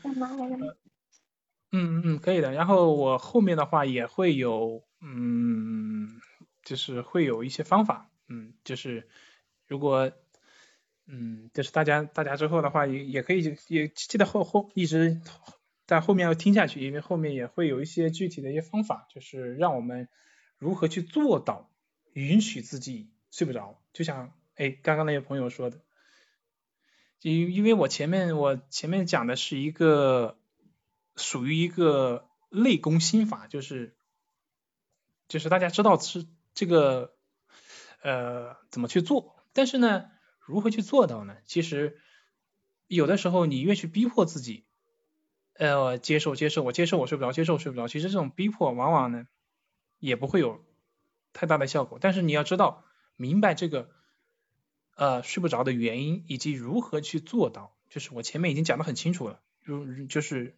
[1.76, 2.52] 嗯嗯可以的。
[2.52, 6.19] 然后我后面的话也会有，嗯，
[6.63, 9.08] 就是会有一些方法，嗯，就是
[9.67, 10.12] 如果，
[11.08, 15.19] 嗯，就是大家大家之后的话也也可以也记得后后一直
[15.86, 20.10] 但后面要听下去，因为后面也会有一些具体的一些方法，就是让我们
[20.58, 21.72] 如何去做到
[22.13, 23.82] 允许自己睡不着。
[23.93, 25.82] 就像哎刚刚那位朋友说的，
[27.22, 30.39] 因因为我前面我前面讲的是一个。
[31.15, 33.96] 属于一个内功心法，就是
[35.28, 37.13] 就是大家知道是这个
[38.02, 41.38] 呃怎么去做，但是呢，如何去做到呢？
[41.46, 42.00] 其实
[42.88, 44.65] 有的时候你越去逼迫自己，
[45.54, 49.28] 呃接受接受我接受我睡不着，接受睡不着，其实这种逼迫往往呢
[50.00, 50.63] 也不会有
[51.34, 51.98] 太大的效果。
[52.02, 52.84] 但是你要知道
[53.16, 53.89] 明白这个
[54.96, 60.58] 呃睡不着的原因以及如何去做到，就是我前面已经讲的很清楚了，如就是。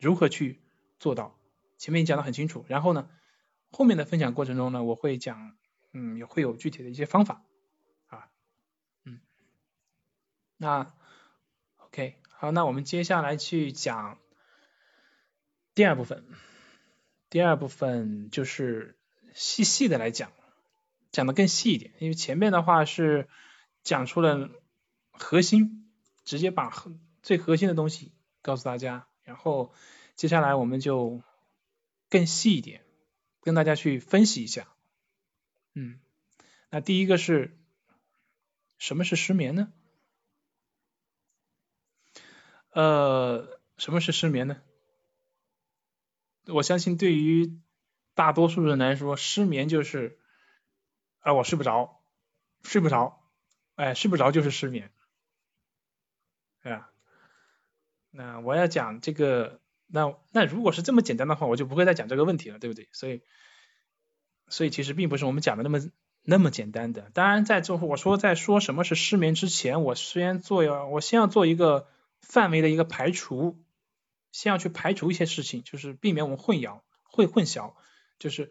[0.00, 0.60] 如何去
[1.00, 1.36] 做到？
[1.76, 3.10] 前面讲的很清楚，然后呢，
[3.72, 5.56] 后面的分享过程中呢，我会讲，
[5.92, 7.42] 嗯，也会有具体的一些方法，
[8.06, 8.30] 啊，
[9.02, 9.18] 嗯，
[10.56, 10.94] 那
[11.78, 14.16] ，OK，好，那我们接下来去讲
[15.74, 16.24] 第二部分，
[17.30, 18.96] 第二部分就是
[19.34, 20.30] 细细的来讲，
[21.10, 23.28] 讲的更细一点，因为前面的话是
[23.82, 24.50] 讲出了
[25.10, 25.90] 核心，
[26.24, 26.72] 直接把
[27.24, 29.08] 最核心的东西告诉大家。
[29.24, 29.74] 然后
[30.14, 31.20] 接下来我们就
[32.08, 32.82] 更细一点，
[33.40, 34.68] 跟大家去分析一下。
[35.74, 35.98] 嗯，
[36.70, 37.58] 那第一个是
[38.78, 39.72] 什么是失眠呢？
[42.70, 44.60] 呃，什么是失眠呢？
[46.46, 47.58] 我相信对于
[48.14, 50.18] 大多数人来说，失眠就是
[51.20, 52.00] 啊我睡不着，
[52.62, 53.20] 睡不着，
[53.74, 54.90] 哎睡不着就是失眠，
[56.62, 56.90] 对吧？
[58.10, 62.88] 那我要讲这个，那那如果是这么简单的话，我就不会再讲这个问题了，对不对？
[62.92, 63.22] 所以，
[64.48, 65.78] 所以其实并不是我们讲的那么
[66.22, 67.10] 那么简单的。
[67.12, 71.86] 当然，在最后我说在说什么是失眠之前，我先做要我先要做一个
[72.20, 73.62] 范围的一个排除，
[74.32, 77.74] 先要去排除一些事情，就是避免我们混淆会混淆。
[78.18, 78.50] 就是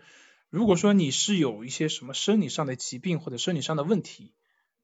[0.50, 4.34] 如果说你是有一些什么生理上的疾病或者生理上的问题，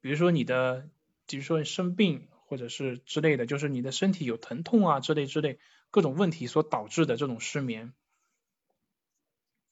[0.01, 0.89] 比如说你的，
[1.27, 2.27] 比如说你生病。
[2.45, 5.57] 或者是之类的，就是你的身体有疼痛啊之类之类
[5.89, 7.93] 各种问题所导致的这种失眠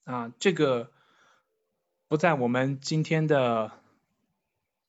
[0.03, 0.91] 啊，这个
[2.07, 3.71] 不在我们今天的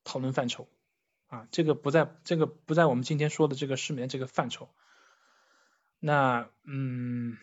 [0.04, 0.68] 讨论范畴
[1.32, 4.68] 啊，这个不在这个不在我们今天说的这个失眠这个范畴。
[5.98, 7.38] 那嗯，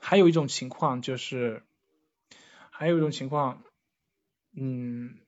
[0.00, 1.64] 还有一种情况就是，
[2.70, 3.64] 还有一种情况，
[4.56, 5.18] 嗯。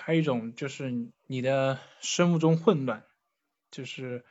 [0.00, 0.90] 还有一种就是
[1.28, 3.04] 你的生物钟混乱，
[3.70, 4.24] 就是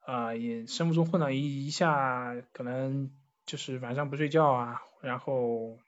[0.00, 3.10] 啊，也生物钟混乱一一下可能
[3.44, 5.78] 就是晚上不睡觉啊，然后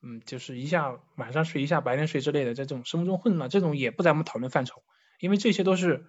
[0.00, 4.82] 嗯，就是一下晚上睡一下白天睡之类的，这种生物钟混乱，这种也不在我们讨论范畴，
[5.24, 6.04] 因为这些都是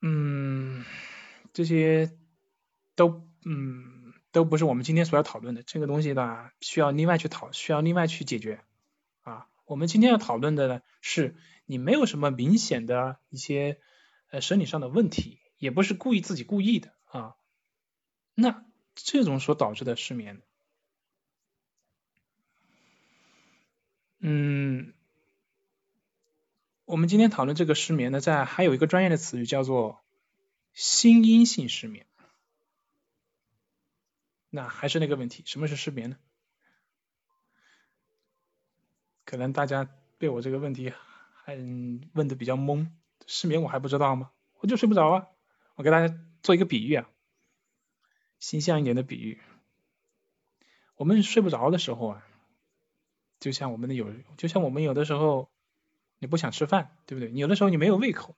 [0.00, 0.82] 嗯，
[1.52, 2.16] 这些
[2.94, 8.64] 都嗯都不是我们今天所要讨论的，这个东西呢需要另外去讨，需要另外去解决
[9.20, 9.46] 啊。
[9.66, 11.36] 我们今天要讨论的呢，是
[11.66, 13.78] 你没有什么明显的一些
[14.30, 17.34] 呃生理上的问题，也不是故意自己故意的啊，
[18.34, 18.64] 那
[18.94, 20.40] 这种所导致的失眠，
[24.18, 24.94] 嗯，
[26.92, 30.04] 我们今天讨论这个失眠呢，在还有一个专业的词语叫做
[30.74, 32.04] 心因性失眠。
[34.50, 36.18] 那还是那个问题，什么是失眠呢？
[39.24, 39.88] 可能大家
[40.18, 40.92] 对我这个问题
[41.32, 41.56] 还
[42.12, 42.90] 问的比较懵，
[43.26, 44.30] 失眠我还不知道吗？
[44.60, 45.28] 我就睡不着啊！
[45.76, 47.08] 我给大家做一个比喻啊，
[48.38, 49.40] 形象一点的比喻，
[50.96, 52.26] 我们睡不着的时候啊，
[53.40, 55.50] 就像我们的有，就像我们有的时候
[56.22, 57.32] 你不想吃饭，对不对？
[57.32, 58.36] 有的时候你没有胃口，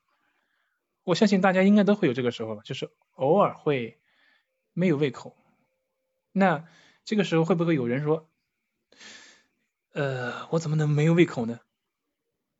[1.03, 4.01] 我相信大家应该都会有这个时候吧，就是偶尔会
[4.72, 5.37] 没有胃口。
[6.32, 6.66] 那
[7.05, 8.30] 这个时候会不会有人说，
[9.93, 11.61] 呃，我怎么能没有胃口呢？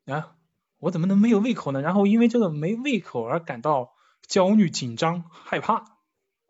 [0.05, 0.37] 啊，
[0.77, 1.81] 我怎么能没有胃口呢？
[1.81, 3.95] 然后因为这个没胃口而感到
[4.27, 6.01] 焦虑、紧张、害怕，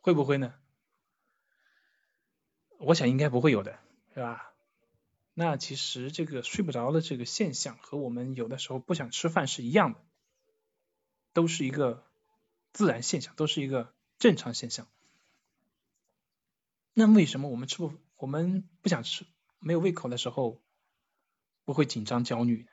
[0.01, 0.53] 会不会呢？
[2.81, 3.79] 我想应该不会有的，
[4.15, 4.54] 是吧？
[5.37, 10.01] 那其实这个睡不着的这个现象和我们有的时候不想吃饭是一样的，
[11.33, 12.09] 都是一个
[12.73, 14.89] 自然现象，都是一个正常现象。
[16.93, 19.27] 那为什么我们吃不我们不想吃
[19.59, 20.63] 没有胃口的时候
[21.65, 22.69] 不会紧张焦虑，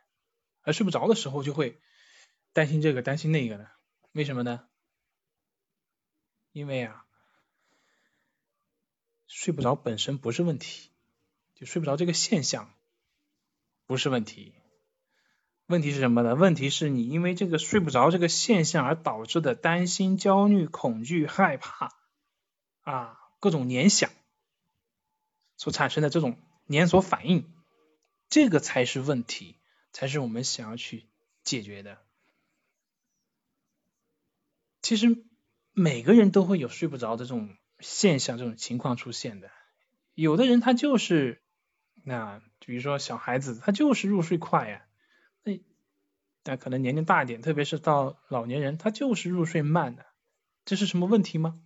[0.62, 1.82] 而睡不着的时候就会
[2.54, 3.68] 担心这个担心那个呢？
[4.12, 4.70] 为什么呢？
[6.52, 7.08] 因为啊，
[9.26, 10.91] 睡不着本身不是问题，
[11.62, 12.74] 就睡不着这个现象
[13.86, 14.56] 不是问题。
[15.68, 16.34] 问题是什么呢？
[16.34, 21.94] 问题是你因为这个睡不着这个现象而导致的担心、焦虑、恐惧、害怕
[22.82, 23.20] 啊。
[23.40, 24.10] 各种联想
[25.56, 27.52] 所产生的这种连锁反应，
[28.28, 29.56] 这个才是问题，
[29.92, 31.06] 才是我们想要去
[31.44, 32.00] 解决的。
[34.82, 35.24] 其实
[35.74, 39.52] 每个人都会有睡不着的这种现象、这种情况出现的。
[40.16, 41.42] 有的人他就是，
[42.04, 44.86] 那比如说小孩子，他就是入睡快呀。
[45.44, 45.60] 那
[46.44, 50.06] 但可能年龄大一点，特别是到老年人，他就是入睡慢的。
[50.66, 51.62] 这是什么问题吗？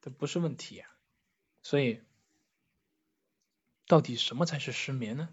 [0.00, 0.86] 这不是问题呀，
[1.62, 2.00] 所以
[3.86, 5.28] 到底什么才是失眠呢？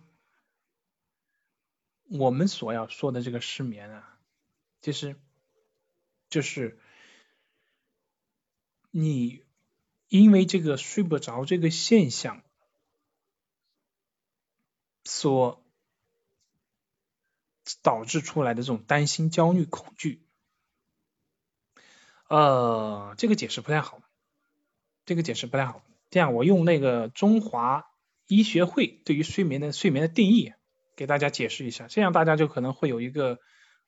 [2.12, 4.20] 我们所要说的这个失眠啊，
[4.82, 5.16] 其实
[6.30, 6.80] 就是
[8.92, 9.44] 你
[10.08, 12.44] 因为这个睡不着这个现象
[15.04, 15.64] 所
[17.82, 20.26] 导致出来的这种担心、焦虑、恐惧。
[22.28, 24.02] 呃，这个解释不太好。
[25.06, 27.86] 这个解释不太好，这样我用那个中华
[28.28, 30.54] 医学会对于睡眠的睡眠的定义
[30.96, 33.40] 给大家解释一下，这样大家就可能会有一个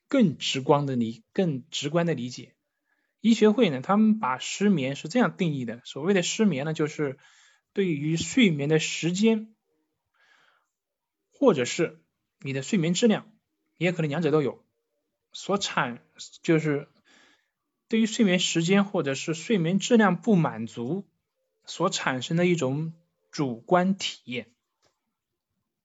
[0.08, 2.56] 更直观的理更直观的理解。
[3.20, 7.20] 医学会呢，他们把失眠是这样定义的，所谓的失眠呢，就是
[7.72, 9.54] 对于睡眠的时间，
[11.42, 12.00] 或者是
[12.40, 13.30] 你的睡眠质量，
[13.78, 14.64] 也可能两者都有，
[15.34, 16.02] 所产
[16.42, 16.88] 就是
[17.90, 21.06] 对于睡眠时间或者是睡眠质量不满足。
[21.64, 22.92] 所产生的一种
[23.30, 24.52] 主观体验，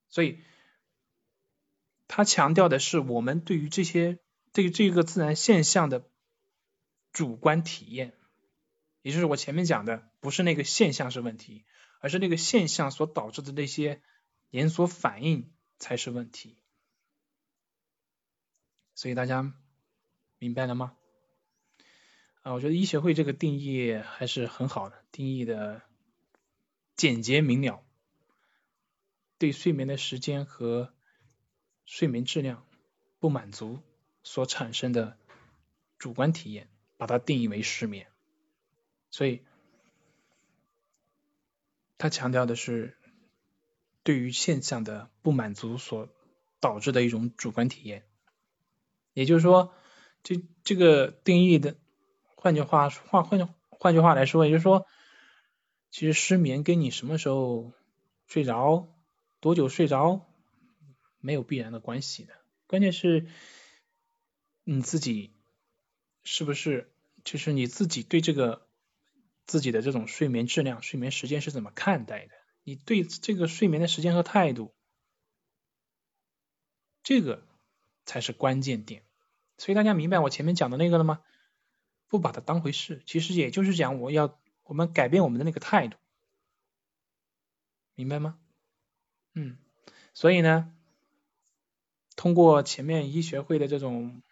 [0.09, 0.41] 所以
[2.09, 4.19] 他强调的是我们对于这些
[4.53, 6.09] 对于这个自然现象的
[7.13, 8.15] 主观体验，
[9.03, 11.67] 也就是我前面讲的，不是那个现象是问题，
[12.01, 14.01] 而是那个现象所导致的那些
[14.51, 16.57] 连锁反应才是问题。
[18.95, 19.53] 所以大家
[20.39, 20.97] 明白了吗？
[22.43, 25.83] 啊，我觉得医学会这个定义还是很好的，定义的
[26.95, 27.85] 简洁明了，
[29.37, 30.95] 对睡眠的时间和
[31.85, 32.65] 睡眠质量
[33.19, 33.81] 不满足
[34.23, 35.19] 所产生的
[35.99, 38.07] 主观体验，把它定义为失眠。
[39.11, 39.43] 所以，
[41.99, 42.97] 他强调的是
[44.07, 46.09] 对于现象的不满足所
[46.61, 48.05] 导致的一种主观体验。
[49.15, 49.75] 也就是说，
[50.23, 51.75] 这这个定义的。
[52.37, 54.87] 换句话换换换句话来说，也就是说，
[55.91, 57.73] 其实失眠跟你什么时候
[58.29, 58.87] 睡着、
[59.41, 60.25] 多久睡着
[61.19, 62.35] 没有必然的关系的。
[62.69, 63.27] 关键是
[64.63, 65.33] 你自己
[66.23, 66.93] 是不是，
[67.25, 68.69] 就是你自己对这个
[69.47, 72.33] 自己的这种睡眠质量、睡眠时间是怎么看待的？
[72.67, 74.75] 你对这个睡眠的时间和态度，
[77.05, 77.47] 这个
[78.05, 79.05] 才是关键点。
[79.57, 81.23] 所以大家明白我前面讲的那个了吗？
[82.09, 85.97] 不把它当回事，其实也就是讲，我要我们改变我们的那个态度，
[87.95, 88.37] 明白吗？
[89.35, 89.59] 嗯，
[90.13, 90.75] 所以呢，
[92.17, 94.23] 通过前面医学会的这种，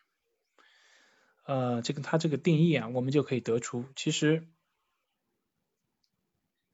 [1.44, 4.48] 呃，这个它这个定义啊，我们就可以得出，其实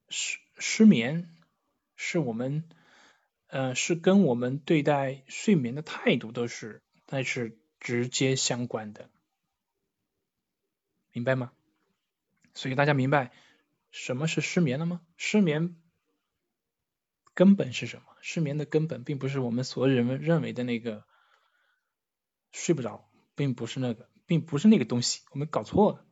[0.09, 1.29] 失失眠
[2.03, 2.67] 是我们，
[3.45, 9.07] 呃，是跟我们对待睡眠的态度都是，那是直接相关的，
[11.11, 11.51] 明白吗？
[12.55, 13.31] 所以大家明白
[13.91, 15.01] 什么是失眠了吗？
[15.15, 15.75] 失眠
[17.35, 18.05] 根本是什么？
[18.19, 21.05] 失眠的根本并不是我们所有人认为的那个
[22.51, 26.03] 睡不着，并不是那个，并不是那个东西，我们搞错了。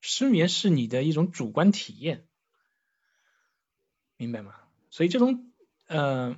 [0.00, 2.26] 失眠是你的一种主观体验，
[4.16, 4.56] 明白吗？
[4.90, 5.52] 所以这种
[5.86, 6.36] 呃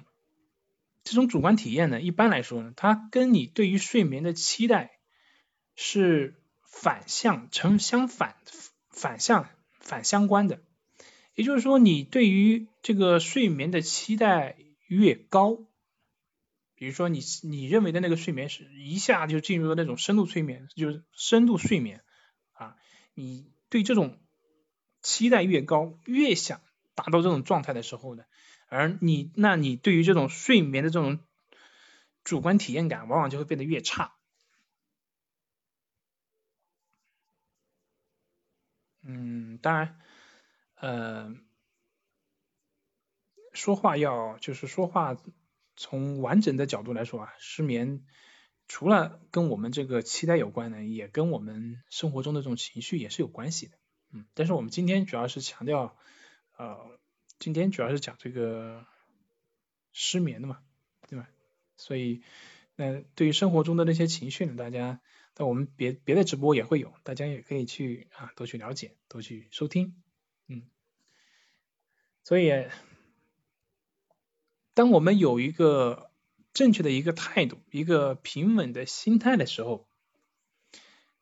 [1.02, 4.98] 这种主观体验呢，一般来说呢，它跟你对于睡眠的期待
[5.74, 8.36] 是反向成相反
[8.90, 9.48] 反向
[9.80, 10.60] 反相关的。
[11.34, 14.56] 也就是说，你对于这个睡眠的期待。
[14.88, 15.56] 越高，
[16.74, 22.02] 比如说你你认为的那个睡眠是一下就进入了那种深度催眠，就是深度睡眠
[22.52, 22.76] 啊，
[23.14, 24.20] 你对这种
[25.00, 26.60] 期待越高，越想
[26.94, 28.24] 达到这种状态的时候呢，
[28.72, 31.20] 而你那你对于这种睡眠的这种
[32.24, 34.14] 主观体验感，往往就会变得越差。
[39.02, 40.00] 嗯，当然，
[40.76, 41.36] 呃。
[43.54, 45.14] 说话要就是说话，
[45.76, 48.02] 从完整的角度来说啊，失眠
[48.66, 53.76] 除了跟我们这个期待有关呢，也跟我们生活中的这种情绪也是有关系的，
[54.10, 55.94] 嗯，但是我们今天主要是强调，
[56.56, 56.98] 呃，
[57.42, 58.86] 今天主要是讲这个
[59.92, 60.60] 失眠的嘛，
[61.08, 61.28] 对吧？
[61.76, 62.22] 所以
[62.76, 65.00] 那对于生活中的那些情绪呢，大家
[65.34, 70.00] 在我们别别的直播也会有，大家也可以去啊多去了解，多去收听，
[70.46, 70.62] 嗯，
[72.22, 72.68] 所以。
[74.74, 76.10] 当我们有一个
[76.54, 79.86] 正确的一个态度，一个平稳的心态的时候，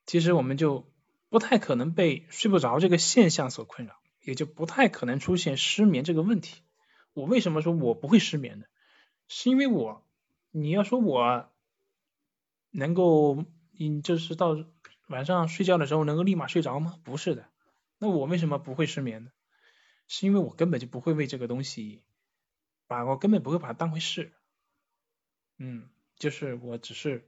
[0.06, 0.88] 其实我们就
[1.30, 6.62] 不太可能被睡不着这个现象所困扰，也就不太可能出现失眠这个问题。
[7.12, 8.66] 我为什么说我不会失眠呢？
[9.28, 10.06] 是因为我，
[10.50, 11.50] 你要说我
[12.70, 14.56] 能够，你就是到
[15.08, 16.98] 晚上睡觉的时候能够立马睡着吗？
[17.04, 17.48] 不是的。
[17.98, 19.30] 那我为什么不会失眠呢？
[20.06, 22.02] 是因为我根本就不会为这个东西。
[22.86, 24.32] 把我根本不会把它当回事，
[25.58, 27.24] 嗯，就是我只是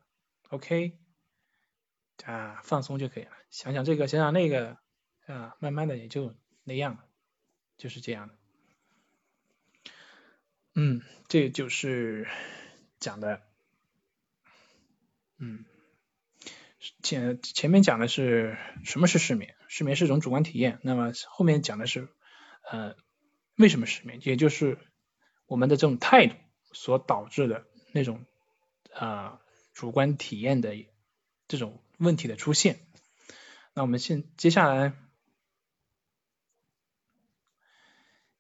[0.49, 0.99] OK
[2.25, 4.77] 啊，放松就可以了，想想这个，想想那个
[5.25, 6.35] 啊，慢慢的也就
[6.65, 6.99] 那样，
[7.77, 8.35] 就是这样的。
[10.75, 12.29] 嗯，这就是
[12.99, 13.43] 讲的，
[15.39, 15.65] 嗯，
[17.03, 22.09] 前前面讲的是什么是失眠，失眠是一种主观体验，那么后面讲的是
[22.71, 22.97] 呃
[23.57, 24.79] 为什么失眠，也就是。
[25.47, 26.35] 我们的这种态度
[26.73, 28.25] 所导致的那种
[28.95, 29.39] 啊
[29.75, 30.75] 主观体验的
[31.47, 32.81] 这种问题的出现，
[33.75, 34.95] 那我们现接下来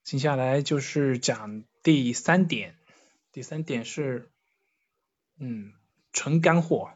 [0.02, 2.74] 接下来就是讲第三点，
[3.32, 4.30] 第三点是
[5.38, 5.72] 嗯
[6.12, 6.90] 纯干货，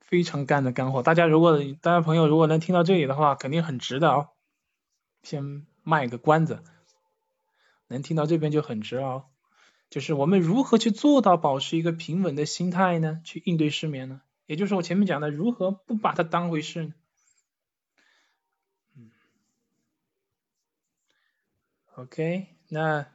[0.00, 1.02] 非常干的干货。
[1.02, 4.28] 大家如果大家朋友如果能听到这里的话，肯定很值的哦。
[5.22, 6.62] 先卖个关子。
[7.88, 9.24] 能听到这边就很值哦，
[9.90, 13.20] 就是我们如何去做到保持一个平稳的心态呢？
[13.24, 14.20] 去应对失眠呢？
[14.46, 16.94] 也就是我前面讲的，如何不把它当回事呢？
[22.00, 23.06] ，OK，那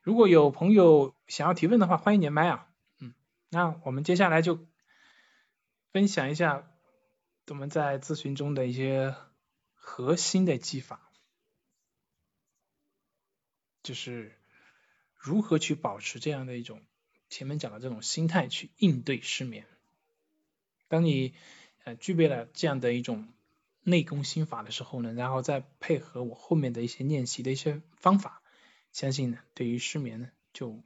[0.00, 2.66] 如果有朋友想要提问的话，欢迎连麦啊。
[2.98, 3.12] 嗯，
[3.50, 4.66] 那我们接下来就
[5.92, 6.66] 分享一下
[7.48, 9.14] 我们在咨询中的一些
[9.74, 11.10] 核心的技法。
[13.82, 14.38] 就是
[15.14, 16.82] 如何去保持这样的一种
[17.28, 19.66] 前面讲的这种心态去应对失眠。
[20.88, 21.34] 当你
[21.84, 23.28] 呃具备了这样的一种
[23.82, 28.42] 内功心法的时候呢，然后再配合我后面的一些练习的一些方法，
[28.92, 30.82] 相信呢对于失眠呢就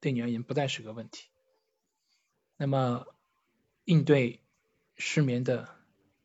[0.00, 1.28] 对你而言不再是个问题。
[2.56, 3.06] 那么
[3.84, 4.40] 应对
[4.96, 5.68] 失眠的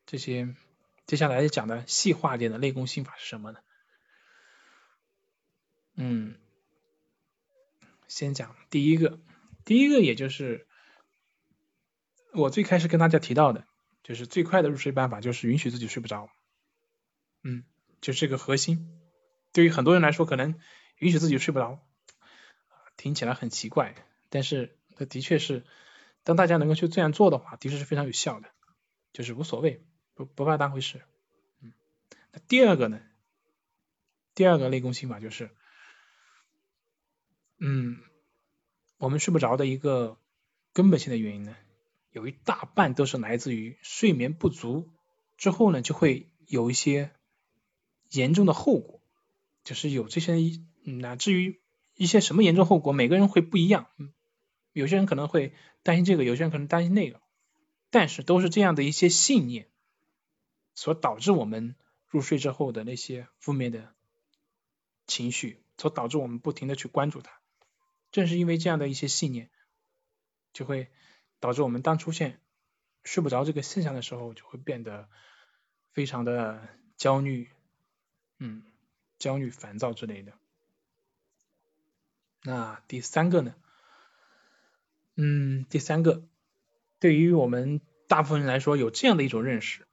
[0.06, 0.56] 这些
[1.06, 3.60] 接下来讲的细化点的内功心法是什么呢？
[5.96, 6.36] 嗯，
[8.08, 9.20] 先讲第一个，
[9.64, 10.68] 第一个也就是
[12.34, 13.66] 我最开始跟大家提到的，
[14.06, 16.30] 就是最快的入睡办法就是允许自己睡不着。
[17.42, 17.64] 嗯，
[18.02, 19.02] 就这个核心，
[19.52, 20.60] 对于很多人来说，可能
[21.00, 21.84] 允许自己睡不着，
[22.98, 23.96] 听起来很奇怪，
[24.30, 25.66] 但是它的确是，
[26.24, 28.52] 当大家能够去这样做的话，的确是非常有效的，
[29.12, 29.84] 就是无所谓，
[30.14, 31.02] 不不把当回事。
[31.62, 31.74] 嗯，
[32.32, 33.02] 那第二个呢，
[34.36, 35.50] 第二个内功心法就是。
[37.58, 38.02] 嗯，
[38.98, 40.20] 我们睡不着的一个
[40.74, 41.56] 根本性的原因呢，
[42.16, 44.90] 有一大半都是来自于睡眠不足
[45.36, 47.12] 之后呢，就会有一些
[48.10, 49.02] 严重的后果，
[49.66, 50.34] 就是有这些，
[50.86, 51.60] 那至于
[51.94, 53.90] 一些什么严重后果，每个人会不一样，
[54.72, 55.54] 有些人可能会
[55.84, 57.20] 担心这个，有些人可能担心那个，
[57.90, 59.68] 但是都是这样的一些信念
[60.74, 61.76] 所导致我们
[62.08, 63.94] 入睡之后的那些负面的
[65.06, 67.42] 情绪，所导致我们不停的去关注它，
[68.14, 69.50] 正是因为这样的一些信念。
[70.54, 70.88] 就会
[71.40, 72.40] 导致我们当出现
[73.04, 75.10] 睡不着这个现象的时候，就会变得
[75.92, 76.68] 非常的
[76.98, 77.50] 焦虑，
[78.40, 78.64] 嗯，
[79.18, 80.34] 焦虑、烦躁之类的。
[82.44, 83.56] 那第三个呢？
[85.16, 86.28] 嗯，第三个，
[87.00, 89.88] 对于我们大部分人来说，有这样的一种认识，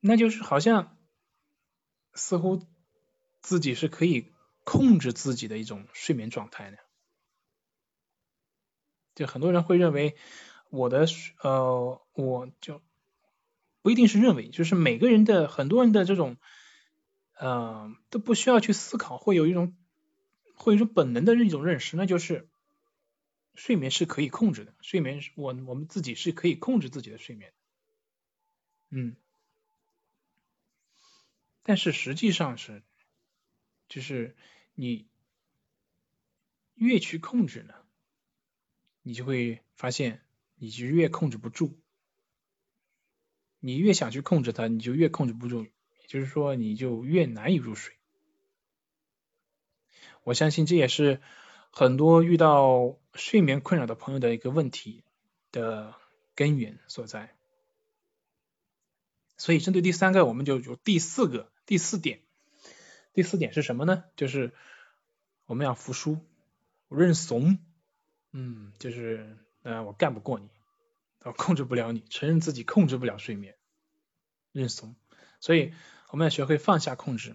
[0.00, 0.96] 那就是好像
[2.14, 2.64] 似乎
[3.40, 4.32] 自己是可以
[4.64, 6.78] 控制自己的一种睡眠状态的。
[9.14, 10.16] 就很多人会认为
[10.70, 11.06] 我的
[11.42, 12.82] 呃，我就
[13.82, 16.36] 不一定是认为，就是每个人的很多人的这种
[17.38, 19.76] 呃都不需要去思考，会有一种
[20.54, 22.48] 会有一种本能的一种认识，那就是
[23.54, 27.52] 睡眠是可以控制的，睡眠是我我们自己是可以控制自己的睡眠，
[28.90, 29.16] 嗯，
[31.62, 32.82] 但是实际上是
[33.88, 34.36] 就是
[34.74, 35.06] 你
[36.74, 37.74] 越去控制呢。
[39.08, 40.25] 你就会发现，
[40.56, 41.74] 你就越控制不住，
[43.60, 47.94] 你越想去控制它，你就越控制不住，也就是说，你就越难以入睡。
[50.24, 51.20] 我相信这也是
[51.70, 55.04] 很多遇到睡眠困扰的朋友的一个问题
[55.52, 55.94] 的
[56.34, 57.36] 根源所在。
[59.36, 62.22] 所以，针对第三个，我们就有第四个、第四点。
[63.12, 64.04] 第四点是什么呢？
[64.16, 64.52] 就是
[65.44, 66.18] 我们要服输，
[66.88, 67.58] 认怂。
[68.32, 69.38] 嗯，就是，
[69.68, 70.48] 嗯，我干不过你，
[71.24, 73.56] 我控制不了你，承认自己控制不了睡眠，
[74.52, 74.94] 认怂，
[75.40, 75.74] 所以
[76.10, 77.34] 我们要学会放下控制。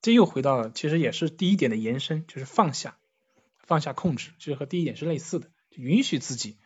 [0.00, 2.96] 这又回到了，其实也是第一点的延伸，就是放下，
[3.58, 6.56] 放下控制，就是和第一点是类似的，允许自己，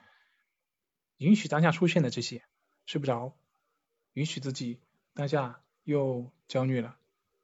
[1.17, 2.45] 允许当下出现的这些
[2.87, 3.37] 睡不着，
[4.13, 4.79] 允许自己
[5.13, 6.97] 当下又焦虑了，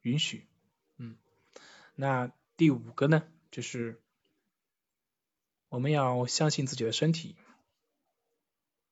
[0.03, 0.46] 允许，
[0.98, 1.16] 嗯，
[1.96, 4.01] 那第五个呢，就是。
[5.70, 7.36] 我们要相信自己的身体，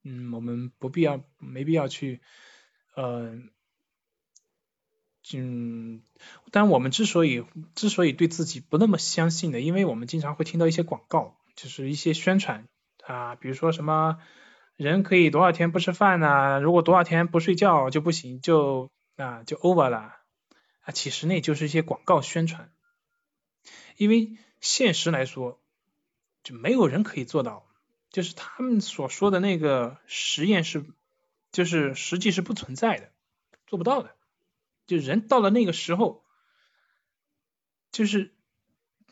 [0.05, 2.21] 嗯，我们不必要，没必要去，
[2.95, 3.37] 呃，
[5.35, 6.05] 嗯，
[6.53, 12.69] 但我们之所以之所以对自己不那么相信的，因为我们经常会听到一些广告，就是一些宣传
[13.05, 14.23] 啊，比如说什么
[14.77, 16.61] 人可以多少天不吃饭呢？
[16.61, 20.15] 如果多少天不睡觉就不行，就啊就 over 了
[20.83, 22.73] 啊，其实那就是一些广告宣传，
[23.97, 25.61] 因为现实来说。
[26.49, 27.67] 就没有人可以做到，
[28.09, 30.83] 就是他们所说的那个实验是，
[31.53, 33.13] 就是实际是不存在的，
[33.67, 34.15] 做不到的。
[34.87, 36.25] 就人到了那个时候，
[37.93, 38.33] 就是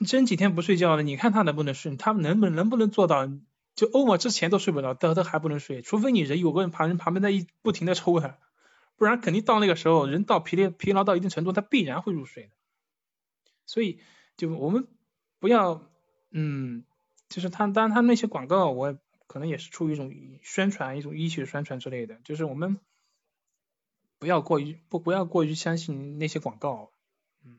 [0.07, 1.95] 真几天不睡觉了，你看他能不能睡？
[1.99, 3.29] 他们能不能不能做到？
[3.75, 8.39] 就 o 之前都睡不着，都都还不能睡，除非你人有个人旁人旁边在一不停的抽他，
[8.97, 12.53] 不然肯定到那个时候，人到疲累疲劳到一定程度，他必然会入睡的。
[13.67, 14.01] 所以
[14.39, 14.89] 就我们
[15.39, 15.87] 不要
[16.31, 16.87] 嗯。
[17.29, 22.21] 就是他，当然他那些广告，我可能也是出于一种宣传，一种医学宣传之类的。
[22.25, 22.79] 就是我们
[24.19, 26.93] 不要过于不不要过于相信那些广告，
[27.45, 27.59] 嗯，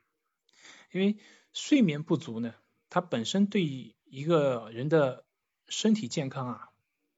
[0.92, 1.18] 因为
[1.54, 2.56] 睡眠不足呢，
[2.90, 5.26] 它本身对于一个人的
[5.68, 6.70] 身体健康啊，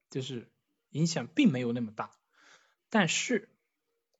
[0.10, 0.52] 就是
[0.90, 2.12] 影响并没有那么大。
[2.90, 3.50] 但是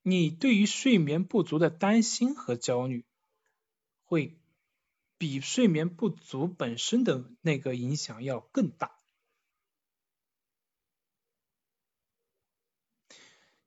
[0.02, 3.04] 你对于睡眠不足的担心和焦虑，
[4.04, 4.36] 会。
[5.20, 8.96] 比睡眠不足本身的那个影响要更大。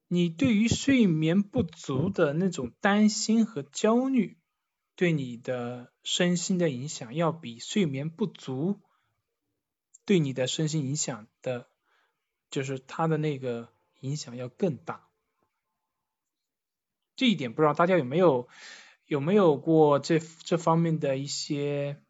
[0.08, 4.39] 你对于睡眠不足的那种担心和焦虑，
[4.95, 8.82] 对你的身心的影响，要比睡眠不足
[10.06, 11.70] 对你的身心影响的，
[12.49, 15.08] 就是它的那个影响要更大。
[17.16, 18.47] 这一点不知道大家有没有？
[19.06, 22.01] 有没有过这这方面的一些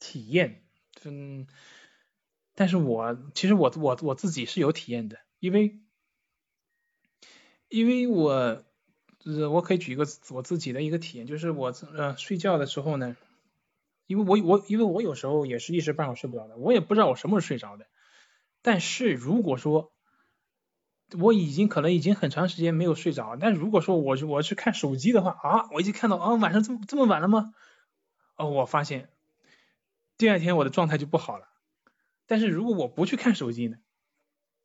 [0.00, 0.64] 体验？
[1.04, 1.46] 嗯，
[2.54, 5.80] 但是我其实我我我自己是有体验的，因为
[7.68, 8.64] 因为我
[9.52, 13.16] 我可以举一个我自己的一个体验，就是我呃睡觉的时候呢，
[14.06, 17.86] 因为我我因为我有时候也是一时半会睡不着的，我也不知道我什么时候睡着的，
[18.62, 19.92] 但是如果说
[21.18, 27.54] 我已经可能已经很长时间没有睡着，但如果说我我去看手机的话啊，我已经看到啊晚上这么这么晚了吗？
[28.36, 29.10] 哦，我发现
[30.16, 31.48] 第二天我的状态就不好了。
[32.26, 33.78] 但是如果我不去看手机呢，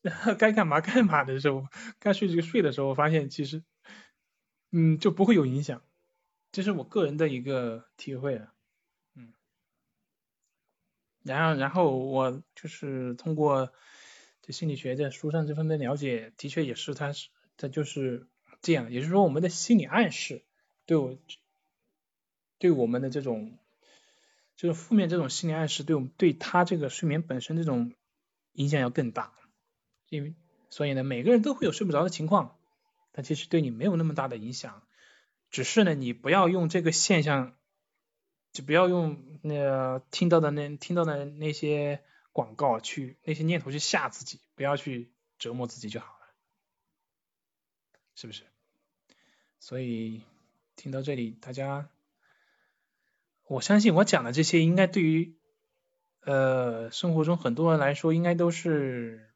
[0.38, 1.68] 该干嘛 干嘛的时候，
[2.00, 3.64] 该睡就睡的时候，发现其实，
[4.72, 5.82] 嗯，就不会有影响。
[6.52, 8.54] 这是我个人的一个体会啊，
[9.16, 9.34] 嗯。
[11.24, 13.72] 然后，然后我就是通过
[14.46, 18.28] 这心理学在书上这方面了解，的确也是，它是它就是
[18.62, 18.92] 这样。
[18.92, 20.44] 也就是说，我们的心理暗示
[20.86, 21.18] 对我
[22.60, 23.58] 对我们的这种
[24.58, 27.94] 就是负面这种心理暗示，对我们对他这个睡眠本身这种
[28.52, 29.34] 影响要更大。
[30.10, 30.36] 因为
[30.70, 32.58] 所以呢，每个人都会有睡不着的情况，
[33.14, 34.84] 但其实对你没有那么大的影响。
[35.50, 37.56] 只是呢，你不要用这个现象，
[38.52, 42.04] 就不要用那听到的那听到的那些
[42.34, 46.28] 广告去那些念头去吓自己，不要去折磨自己就好了，
[48.16, 48.44] 是不是？
[49.60, 50.24] 所以
[50.76, 51.90] 听到这里，大家，
[53.48, 55.38] 我相信我讲的这些应该对于
[56.20, 59.34] 呃生活中很多人来说，应该都是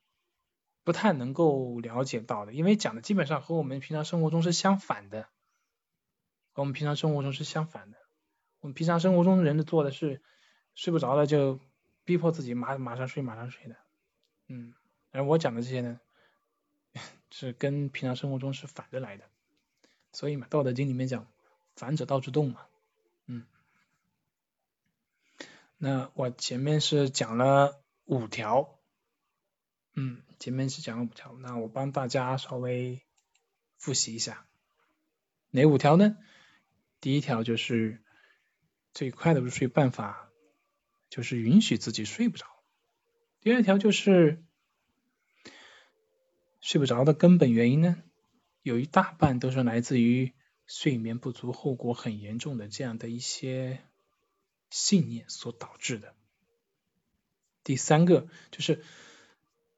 [0.84, 5.30] 不太能够了解到的，因为讲的基本上和我们平常生活中是相反的。
[6.52, 7.98] 和我们平常生活中是相反的，
[8.62, 10.24] 我们平常生活中人的做的是
[10.74, 11.60] 睡不着了就
[12.08, 13.76] 逼迫自己马马上睡马上睡的，
[14.48, 14.74] 嗯，
[15.12, 16.00] 而我讲的这些呢，
[17.30, 19.26] 是跟平常生活中是反着来的，
[20.14, 21.28] 所以嘛，《道德经》里面讲
[21.76, 22.66] 反者道之动嘛，
[23.26, 23.46] 嗯，
[25.76, 28.80] 那我前面是讲了五条，
[29.94, 33.02] 嗯，前面是讲了五条，那我帮大家稍微
[33.76, 34.48] 复习一下，
[35.50, 36.18] 哪五条呢？
[37.02, 38.02] 第一条就是
[38.94, 40.27] 最快的入睡办法，
[41.10, 42.46] 就是允许自己睡不着。
[43.40, 44.44] 第二条就是
[46.60, 48.04] 睡不着的根本原因呢，
[48.62, 50.34] 有一大半都是来自于
[50.66, 53.82] 睡眠不足、后果很严重的这样的一些
[54.70, 56.14] 信念所导致的。
[57.64, 58.84] 第三个就是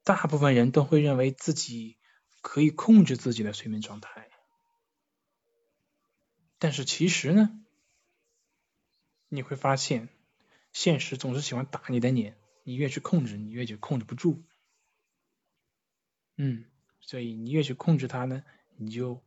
[0.02, 1.96] 大部分人都会认为自己
[2.40, 4.28] 可以控制自己的睡眠状态。
[6.58, 7.58] 但是其实呢，
[9.28, 10.08] 你会发现，
[10.72, 14.42] 现实总是喜欢打你的脸，你越去控制，你越去控制不住。
[16.36, 16.64] 嗯，
[17.00, 18.44] 所以你越去控制它呢，
[18.76, 19.22] 你就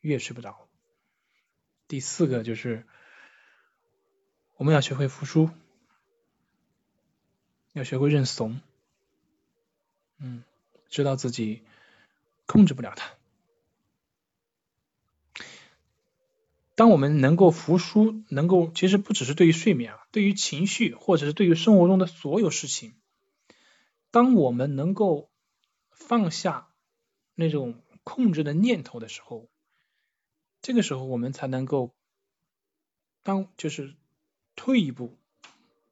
[0.00, 0.68] 越睡不着。
[1.88, 2.86] 第四个就是，
[4.56, 5.50] 我们要学会服输，
[7.72, 8.60] 要学会认怂。
[10.18, 10.44] 嗯，
[10.88, 11.62] 知道自己
[12.46, 13.14] 控制不了它。
[16.74, 22.94] 当我们能够服输，能够其实不只是对于睡眠啊，对于情绪或者是对于生活中的所有事情，
[24.10, 25.30] 当我们能够
[25.90, 26.68] 放下
[27.34, 29.50] 那种控制的念头的时候，
[30.62, 31.94] 这个时候我们才能够
[33.22, 33.94] 当就是
[34.56, 35.18] 退一步，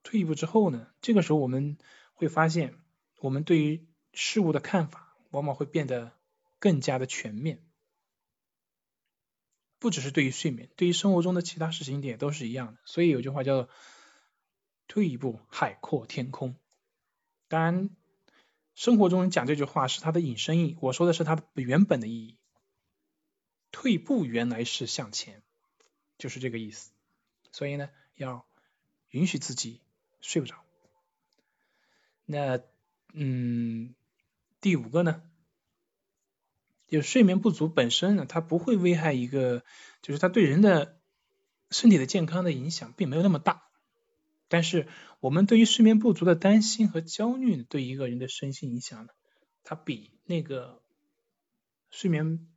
[0.02, 1.76] 退一步之后呢，这个时候我们
[2.14, 2.74] 会发现，
[3.20, 6.12] 我们对于事物的看法往往会变得
[6.58, 7.62] 更加的全面。
[9.80, 12.78] 不只是对于睡眠，对于生活中的其他事情也都是一样的。
[12.84, 13.70] 所以有句话叫做
[14.86, 16.54] “退一步海阔天空”。
[17.48, 17.90] 当然，
[18.74, 22.36] 生活中讲这句话是它的引申义，我说的是它原本的意义。
[23.72, 25.42] 退步原来是向前，
[26.18, 26.90] 就是这个意思。
[27.50, 28.44] 所以呢，要
[29.08, 29.80] 允许自己
[30.20, 30.56] 睡不着。
[32.26, 32.60] 那，
[33.14, 33.94] 嗯，
[34.60, 35.22] 第五个呢？
[36.90, 39.64] 就睡眠不足本身呢，它不会危害一个，
[40.02, 40.98] 就是它对人的
[41.70, 43.62] 身体的健康的影响并没有那么大。
[44.48, 44.88] 但是
[45.20, 49.12] 我们对于睡眠不足的担心和焦虑，对一个人的身心影响呢，
[49.62, 50.82] 它比那个
[51.90, 52.48] 睡眠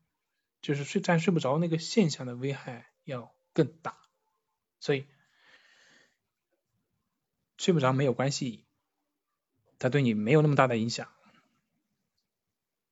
[0.64, 3.96] 就是睡暂睡不着那个现象的危害要更大。
[4.80, 5.06] 所以
[7.60, 8.66] 睡不着没有关系，
[9.78, 11.08] 它对你没有那么大的影响，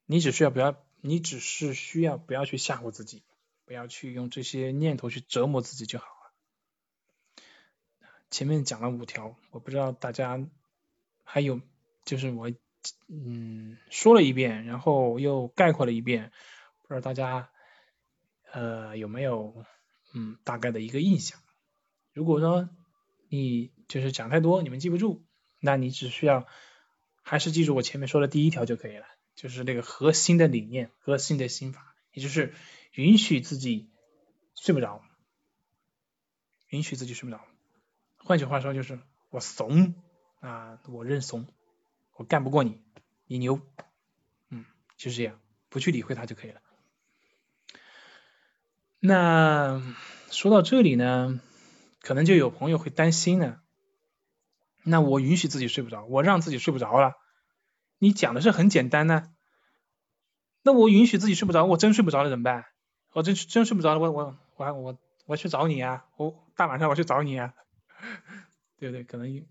[0.06, 0.86] 你只需要不要。
[1.02, 3.24] 你只是需要不要去吓唬自己，
[3.66, 6.32] 不要去用这些念头去折磨自己就好了。
[8.30, 10.48] 前面讲了五条，我不知道大家
[11.24, 11.60] 还有，
[12.06, 12.52] 就是我
[13.10, 16.32] 嗯说了一遍，然后又概括了一遍，
[16.84, 17.50] 不知道大家
[18.52, 19.66] 呃有没有
[20.14, 21.40] 嗯大概的一个印象。
[22.14, 22.70] 如果说
[23.28, 25.24] 你就是讲太多，你们记不住，
[25.60, 26.48] 那你只需要
[27.22, 29.06] 还是记住我前面说的第一条就可以了。
[29.42, 32.54] 就是那个核心的理念，核心的心法，也就是
[32.94, 33.90] 允许自己
[34.54, 35.02] 睡不着，
[36.70, 37.44] 允许自己睡不着。
[38.18, 39.00] 换句话说，就是
[39.32, 39.96] 我怂
[40.42, 41.48] 啊，我认怂，
[42.14, 42.84] 我干不过你，
[43.26, 43.60] 你牛，
[44.50, 44.64] 嗯，
[44.96, 45.40] 就是这样，
[45.70, 46.62] 不去理会他就可以了。
[49.00, 49.82] 那
[50.30, 51.42] 说到这里呢，
[52.00, 53.60] 可能就有朋友会担心呢，
[54.84, 57.16] 那我允许自己睡不着，我让自己睡不着了。
[58.02, 59.32] 你讲的是很简单呢，
[60.64, 62.66] 那我允许自己睡不着，我真睡不着了怎么办？
[63.12, 67.54] 我真真睡不着了，我我我我我去找你啊，我大晚上我去找你啊，
[68.80, 69.04] 对不对？
[69.04, 69.46] 可能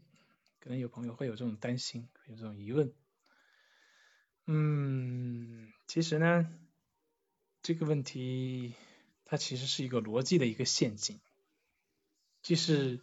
[0.58, 2.92] 可能有朋友会有这种担心，有这种疑问。
[4.46, 6.50] 嗯，其实呢，
[7.62, 8.74] 这个问题
[9.24, 11.20] 它其实是一个逻辑的一个陷阱，
[12.42, 13.00] 就是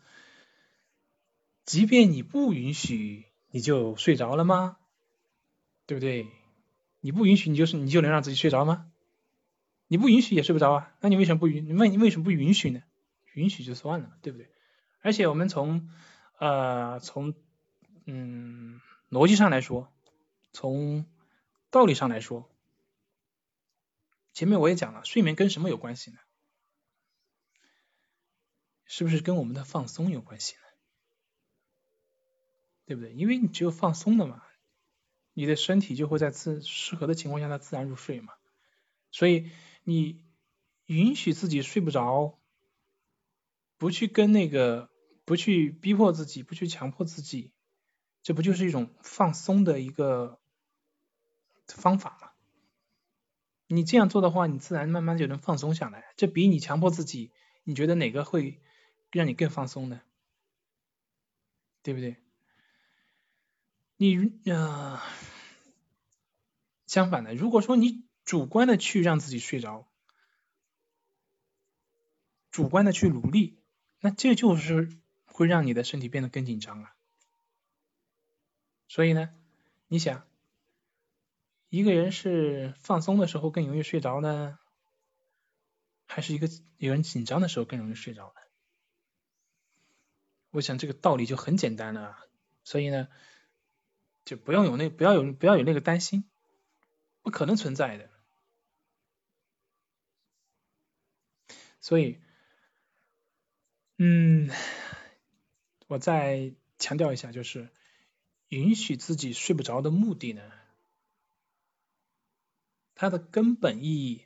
[1.64, 4.78] 即便你不允许，你就睡着了吗？
[5.88, 6.28] 对不对？
[7.00, 8.92] 你不允许，你就是你就能让自己睡着吗？
[9.88, 10.94] 你不允许也睡不着啊？
[11.00, 11.66] 那你为什么不允？
[11.66, 12.84] 你问你为什么不允许呢？
[13.34, 14.52] 允许就算了，对不对？
[15.02, 15.90] 而且我们从
[16.40, 17.34] 呃从
[18.06, 19.94] 嗯逻辑上来说，
[20.52, 21.06] 从
[21.70, 22.50] 道理上来说，
[24.34, 26.18] 前面我也讲了，睡眠跟什么有关系呢？
[28.86, 30.62] 是不是跟我们的放松有关系呢？
[32.86, 33.14] 对不对？
[33.14, 34.44] 因为你只有放松了嘛。
[35.38, 38.34] 你的身体就会在自适合的情况下，它自然入睡嘛。
[39.12, 39.52] 所以
[39.84, 40.26] 你
[40.88, 42.40] 允许自己睡不着，
[43.78, 44.90] 不去跟那个，
[45.26, 47.52] 不去逼迫自己，不去强迫自己，
[48.24, 50.40] 这不就是一种放松的一个
[51.68, 52.32] 方法吗？
[53.68, 56.16] 你这样做的话，你自然慢慢就能放松下来。
[56.18, 57.32] 这比你强迫自己，
[57.64, 58.60] 你觉得哪个会
[59.12, 60.02] 让你更放松呢？
[61.84, 62.16] 对不对？
[64.00, 65.04] 你啊，
[66.86, 69.88] 相反的，如果说你主观的去让自己睡着，
[72.52, 73.60] 主观的去努力，
[74.00, 74.96] 那这就是
[75.26, 76.96] 会让你的身体变得更紧张啊。
[78.88, 79.34] 所以呢，
[79.88, 80.28] 你想，
[81.70, 84.60] 一个人是放松的时候更容易睡着呢，
[86.06, 88.42] 还是一个有人紧张的时候更容易睡着呢？
[90.52, 92.16] 我想这个道理就很简单了，
[92.64, 93.08] 所以呢。
[94.28, 96.26] 就不用有那不要有不要有那个担心，
[97.22, 98.10] 不可能存在的。
[101.80, 102.20] 所以，
[103.98, 104.50] 嗯，
[105.88, 107.70] 我再强调一下，就是
[108.50, 110.52] 允许自己睡不着的目的呢，
[112.96, 114.26] 它的根本意义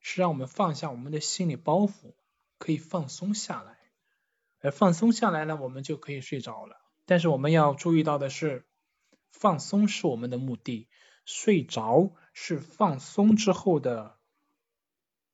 [0.00, 2.12] 是让我们放下我们的心理包袱，
[2.58, 3.78] 可以放松下来，
[4.60, 6.82] 而放松下来呢，我们就可以睡着了。
[7.06, 8.66] 但是我们要注意到的是。
[9.32, 10.86] 放松是我们的目的，
[11.24, 14.16] 睡着是放松之后的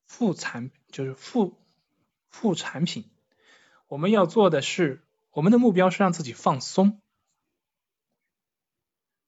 [0.07, 1.59] 副产，就是副
[2.31, 3.05] 副产品。
[3.87, 7.03] 我们要做的是，我们的目标是让自己放松。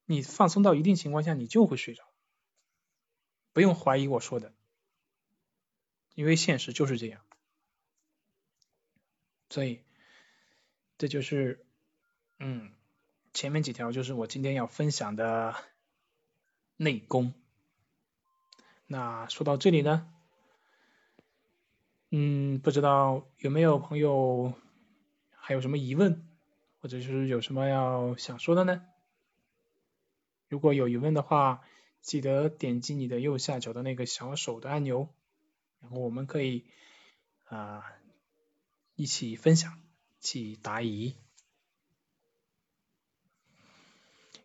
[0.07, 2.03] 你放松到一定情况下，你就会睡着，
[3.53, 4.55] 不用怀疑我说的，
[6.15, 7.21] 因为现实就是这样。
[9.51, 9.83] 所以，
[10.97, 11.67] 这就是，
[12.39, 12.73] 嗯。
[13.33, 15.55] 前面几条就是我今天要分享的
[16.77, 17.33] 内功。
[18.87, 20.13] 那说到这里呢，
[22.11, 24.53] 嗯，不知道有没有朋友
[25.31, 26.27] 还有什么疑问，
[26.81, 28.85] 或者是有什么要想说的呢？
[30.49, 31.63] 如果有疑问的话，
[32.01, 35.09] 记得点击你的右下角的那个小手的按钮，
[35.81, 36.65] 然后我们可以
[37.45, 37.85] 啊
[38.97, 39.79] 一起分享，
[40.19, 41.15] 一起答疑。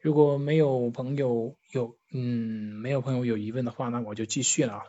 [0.05, 4.85] 如果没有朋友有嗯没有朋友有疑问的话，那我就继续了啊。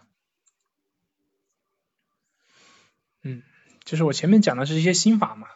[3.23, 3.43] 嗯，
[3.83, 5.49] 就是我前面讲的是一些心法嘛，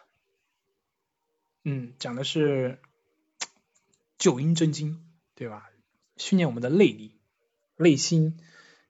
[1.63, 2.79] 嗯，讲的是
[4.17, 5.69] 九阴真经，对吧？
[6.17, 7.19] 训练我们的内力、
[7.75, 8.39] 内心，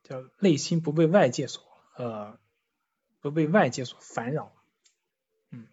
[0.03, 1.65] 叫内心不被外界所
[1.97, 2.39] 呃
[3.19, 4.53] 不被外界所烦扰。
[5.49, 5.67] 嗯，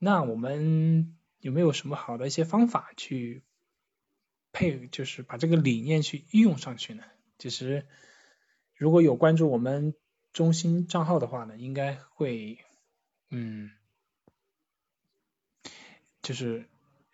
[0.00, 1.16] 那我们。
[1.44, 3.42] 有没有什么好的一些方法去
[4.50, 7.04] 配，就是把这个理念去应用上去呢？
[7.36, 7.86] 其实
[8.74, 9.94] 如果有关注我们
[10.32, 12.64] 中心账号的话呢，应该会，
[13.28, 13.70] 嗯，
[16.22, 16.66] 就是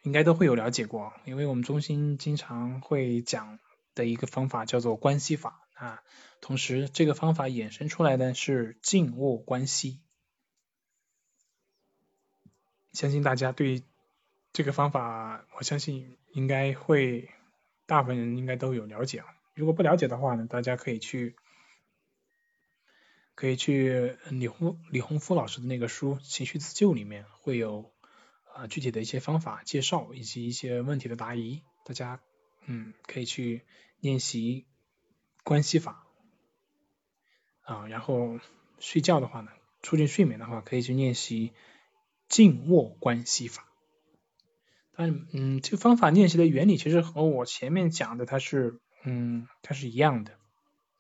[0.03, 3.59] 应该都会有了解过，因为我们中心经常会讲
[3.97, 6.05] 的一个方法叫做关系法啊，
[6.41, 9.99] 同时这个方法衍生出来的是静卧关系，
[12.93, 13.83] 相信大家对。
[14.53, 17.31] 这个方法，我相信应该会
[17.87, 19.27] 大部分人应该都有了解啊。
[19.55, 21.37] 如果不了解的话呢，大家可以去
[23.35, 27.93] 可以去李洪李洪福老师的那个书《情绪自救》里面会有
[28.53, 32.21] 啊具体的一些方法介绍以及一些问题的答疑，大家
[32.67, 33.63] 嗯可以去
[34.01, 34.67] 练习
[35.45, 36.07] 关系法
[37.63, 37.87] 啊。
[37.87, 38.41] 然后
[38.81, 41.53] 睡觉的话呢，促进睡眠的话，可以去练习
[42.29, 43.69] 静卧关系法。
[45.03, 50.39] 嗯嗯，这个方法练习的原理其实和我前面讲的它是嗯，它是一样的，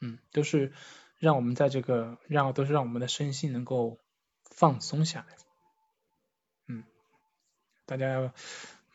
[0.01, 0.72] 嗯，都是
[1.18, 3.98] 让我们在这个让都是让我们的身心能够
[4.42, 5.36] 放松下来，
[6.66, 6.84] 嗯，
[7.84, 8.32] 大家要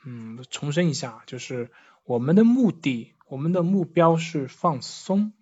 [0.03, 1.69] 嗯重申一下，就是
[2.03, 5.33] 我们的目的，我们的目标是放松，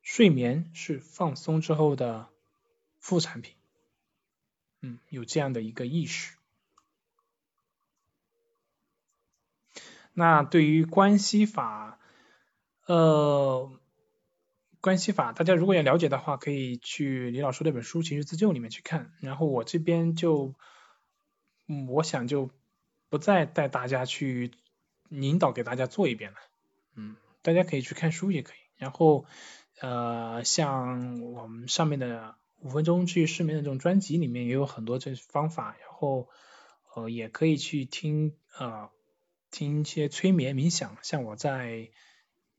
[0.00, 2.28] 睡眠是放松之后的
[3.00, 3.56] 副产品，
[4.80, 6.36] 嗯，有这样的一个意识。
[10.14, 11.98] 那对于关系法，
[12.86, 13.72] 呃，
[14.80, 19.12] 关系法，大家如果要了解的话，可以去李老师那本书《情绪自救》里面去看。
[19.20, 20.54] 然后我这边就，
[21.66, 22.50] 嗯，我想就
[23.08, 24.50] 不再带大家去
[25.08, 26.38] 引导给大家做一遍了。
[26.94, 28.56] 嗯，大家可以去看书也可以。
[28.76, 29.24] 然后，
[29.80, 35.74] 呃，像我们上面的五分钟治愈失眠的这种专辑里面也有很多这方法。
[35.80, 36.28] 然后，
[36.94, 38.90] 呃，也可以去听啊。
[39.52, 41.90] 听一些催眠冥想，像我在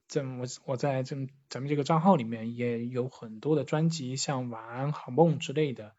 [0.08, 1.16] 这我我在这
[1.50, 5.96] 咱们这个账号里面也有很多的专辑，像晚安好梦之类的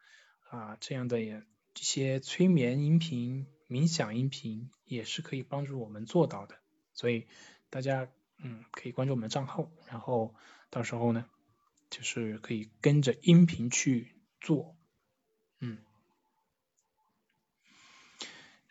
[0.49, 1.43] 啊这样的也
[1.75, 6.55] 一些催眠音频、冥想音频也是可以帮助我们做到的，
[6.93, 7.27] 所以
[7.71, 10.35] 大家嗯可以关注我们的账号，然后
[10.71, 11.27] 到时候呢
[11.91, 14.77] 就是可以跟着音频去做，
[15.59, 15.79] 嗯，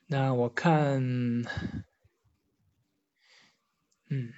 [0.07, 1.43] 那我看。
[4.14, 4.32] 嗯，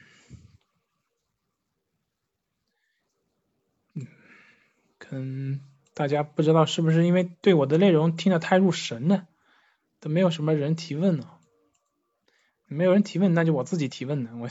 [3.96, 4.08] 嗯，
[4.98, 5.60] 可能
[5.94, 9.28] 大家不知道是不是因为对我的内容听得太入神了，
[10.00, 11.42] 都没有什么人提问了，
[12.68, 14.32] 没有人提问，那就我自己提问了。
[14.40, 14.50] 我，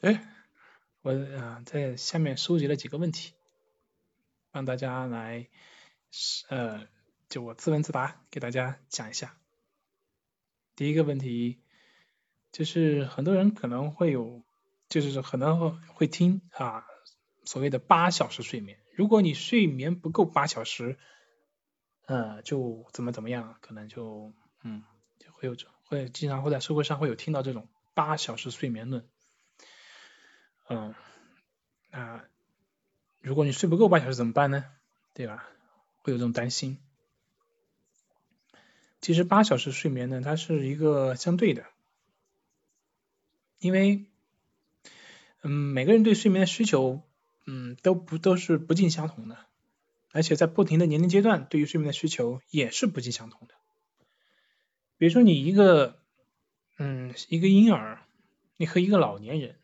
[0.00, 0.28] 哎，
[1.02, 3.34] 我啊在下面收集了几个问题，
[4.50, 5.48] 让大家来，
[6.48, 6.88] 呃，
[7.28, 9.38] 就我自问自答，给大家讲一下。
[10.74, 11.62] 第一个问题
[12.50, 14.47] 就是很多人可能会有。
[14.88, 16.86] 就是可能会听啊，
[17.44, 20.98] 所谓的八小时睡眠，如果你睡眠不够八小时，
[22.06, 24.32] 呃，就怎么怎么样，可能就
[24.62, 24.82] 嗯，
[25.18, 29.06] 就会有这会经常会在社会上会有听到这种八小时睡眠论，
[30.70, 30.94] 嗯，
[31.90, 32.24] 那
[33.20, 34.64] 如果你睡不够八小时怎么办呢？
[35.12, 35.46] 对吧？
[35.98, 36.78] 会有这种担心。
[39.02, 41.66] 其实八小时睡眠呢，它是一个相对的，
[43.58, 44.06] 因为。
[45.50, 47.00] 嗯，每个人对睡眠的需求，
[47.46, 49.38] 嗯，都不都是不尽相同的，
[50.12, 53.54] 而且在不停的年龄阶段，对于睡眠的需求也是不尽相同的。
[54.98, 56.02] 比如说你一个，
[56.76, 58.06] 嗯，一个婴儿，
[58.58, 59.56] 你和一个老年人，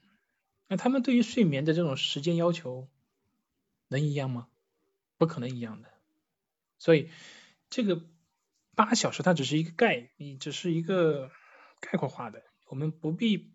[0.68, 2.88] 那他们对于睡眠的这种时间要求
[3.88, 4.48] 能一样吗？
[5.18, 5.90] 不可能一样的。
[6.78, 7.10] 所以
[7.68, 8.02] 这个
[8.74, 11.30] 八小时它只是一个概，你只是一个
[11.80, 13.52] 概括化的，我们不必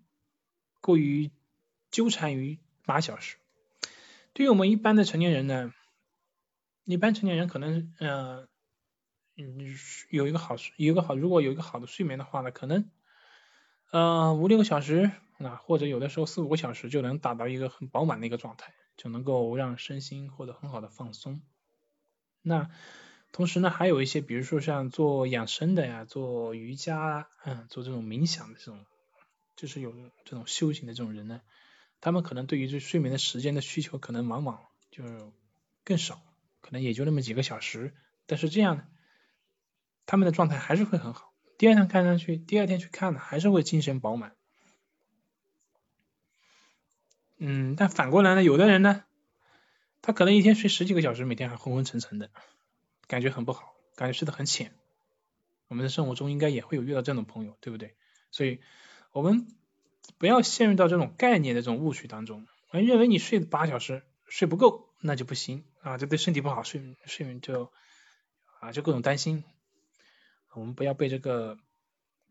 [0.80, 1.32] 过于。
[1.92, 3.38] 纠缠于八小时，
[4.34, 5.74] 对于我们一般的成年人呢，
[6.86, 8.48] 一般成年人可能呃
[9.38, 9.76] 嗯
[10.10, 12.90] 有一个好有一个好如果有一个好的睡眠的话呢，可能
[13.92, 21.42] 呃五六个小时啊或者有的时候四五个小时就能达到一个很饱满的一个状态，就能够让身心获得很好的放松。
[22.42, 22.70] 那
[23.32, 28.86] 同时呢，还有一些比如说像做养生的呀，做瑜伽嗯做这种冥想的这种，
[29.56, 29.94] 就是有
[30.26, 31.42] 这种修行的这种人呢。
[32.02, 35.04] 他们可能对于这睡眠的时间的需求可能往往就
[35.84, 36.22] 更少，
[36.62, 37.94] 可能也就那么几个小时。
[38.26, 38.88] 但是这样呢，
[40.06, 41.34] 他们的状态还是会很好。
[41.58, 44.36] 第二天看上去，第二天去看呢，还是会精神饱满。
[47.38, 49.04] 嗯，但反过来呢，有的人呢，
[50.02, 52.30] 他可能一天睡十几个小时，每天还昏昏沉沉的，
[53.08, 54.74] 感觉很不好，感觉睡得很浅。
[55.68, 57.96] 我们的生活中应该也会有遇到这种朋友，对不对？
[58.32, 58.62] 所以，
[59.12, 59.48] 我们。
[60.18, 67.72] 不要陷入到这种概念的这种误区当中，认为你睡八小时睡不够，那就不行啊，这对身体不好，睡睡眠就
[68.60, 69.44] 啊就各种担心。
[70.56, 71.58] 我们不要被这个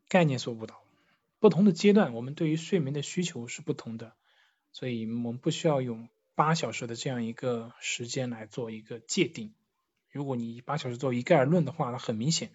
[0.08, 0.82] 概念所误导。
[1.40, 4.14] 不同的阶段，我们对于睡眠的需求是不同的，
[4.72, 9.54] 所以我们不需要用八小时的这样一个时间来做一个界定。
[10.10, 12.50] 如果你八小时做一概而论的话，那很明显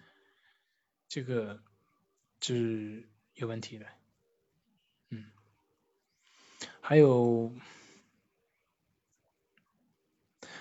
[1.08, 1.62] 这个
[2.40, 3.86] 是有问题的。
[6.80, 7.52] 还有，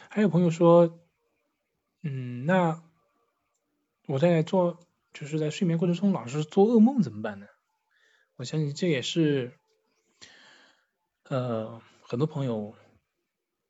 [0.10, 1.00] 还有朋友说，
[2.02, 2.84] 嗯，那
[4.08, 4.80] 我在做，
[5.14, 7.48] 就是在睡眠过程中老是做噩梦怎么办呢？
[8.36, 9.58] 我相信这也是，
[11.24, 12.76] 呃，很多朋友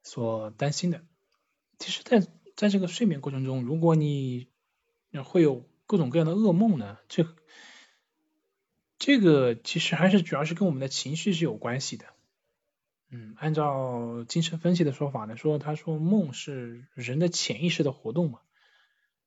[0.03, 1.03] 所担心的。
[1.79, 2.25] 其实，在
[2.55, 4.47] 在这个睡眠过程中，如果你
[5.25, 7.27] 会有各种各样的噩梦呢，这
[8.97, 12.12] 这个其实还是主要是跟我们的情绪是有关系的。
[13.15, 18.39] 嗯，按照精神分析的说法呢，说他说梦是人的潜意识的活动嘛，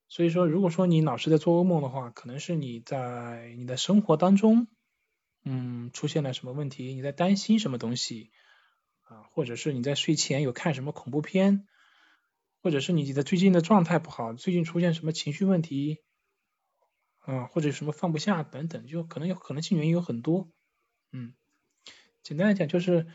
[0.09, 4.67] 所以说如果说你老是在做噩梦的话，可能是你在你的生活当中，
[5.45, 8.29] 嗯，出现了什么问题，你在担心什么东西
[9.03, 11.65] 啊，或者是你在睡前有看什么恐怖片，
[12.61, 15.99] 或者是你的最近的状态不好，最近出现什么情绪问题，
[17.19, 20.51] 啊，或者什么放不下等等，就可能有可能性原因有很多，
[21.13, 21.33] 嗯，
[22.21, 23.07] 简单来讲就是。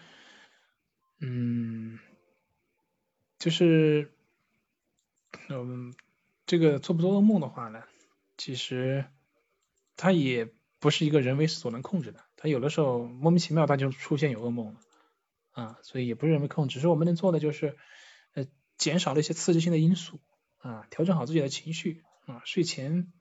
[1.24, 2.00] 嗯，
[3.38, 4.10] 就是，
[5.48, 5.94] 嗯，
[6.46, 7.84] 这个做不做噩梦的话呢，
[8.36, 9.04] 其实
[9.96, 14.80] 它也不是一个人为所能控制的，它有的时候莫名其妙它就出现有噩梦了，
[15.52, 17.76] 啊，所以也不是人为控制，只是我们能做的就是，
[18.34, 18.44] 呃，
[18.76, 20.18] 减少了一些刺激性的因素，
[20.58, 23.12] 啊，调整好自己的情绪，啊，睡前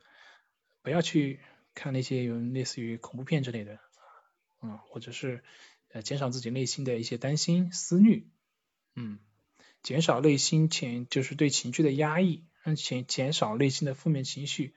[0.82, 1.40] 不要去
[1.76, 3.80] 看那些有类似于恐怖片之类的，
[4.58, 5.44] 啊，或者是。
[5.94, 8.30] 呃，减少自己内心的一些担心、思虑，
[8.96, 9.20] 嗯，
[9.84, 14.74] 减少内心前就是对情绪的压抑，让减减少内心的负面情绪。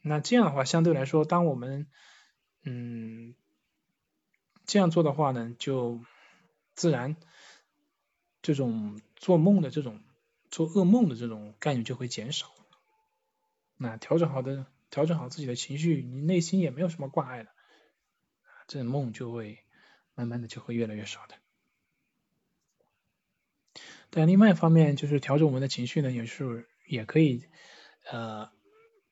[0.00, 1.86] 那这样的话，相对来说，当我们
[2.62, 3.34] 嗯
[4.64, 6.00] 这样做的话呢，就
[6.74, 7.16] 自然
[8.40, 10.00] 这种做梦的这种
[10.50, 12.50] 做噩梦的这种概率就会减少。
[13.76, 17.50] 那调整好的调整好自己的情绪，你内心也没有什么挂碍了。
[18.72, 19.58] 这梦就会
[20.14, 21.34] 慢慢的就会越来越少的。
[24.08, 27.44] 但另外一方面，就是调整我们的情绪呢，也是也可以
[28.10, 28.50] 呃，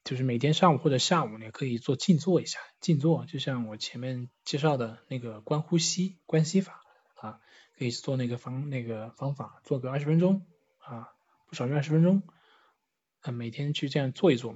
[0.03, 6.83] 就是每天上午或者下午也可以做静坐一下，静坐就像我前面介绍的那个观呼吸、观息法
[7.17, 7.41] 啊，
[7.77, 10.47] 可以做那个方那个方法，做个二十分钟
[10.79, 11.13] 啊，
[11.49, 12.23] 不少于二十分钟，
[13.21, 14.55] 啊，每天去这样做一做，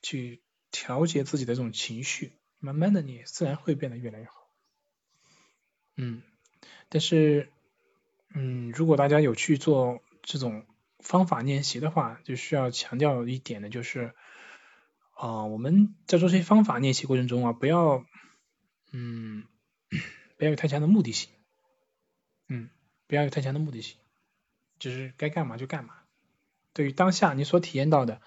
[0.00, 4.43] 去调节自己的这种情绪，慢慢的你自然会变得越来越好。
[5.96, 6.22] 嗯，
[6.88, 7.50] 但是，
[8.34, 10.66] 嗯，如果大家有去做这种
[10.98, 14.14] 方法练习的话，就需要强调一点的就是，
[15.14, 18.04] 啊，我们在做这些方法练习过程中啊，不要，
[18.90, 19.44] 嗯，
[20.36, 21.30] 不要有太强的目的性，
[22.48, 22.70] 嗯，
[23.06, 23.96] 不要有太强的目的性，
[24.78, 25.94] 就是该干嘛就干嘛。
[26.72, 28.20] 对于当下你所体验到的，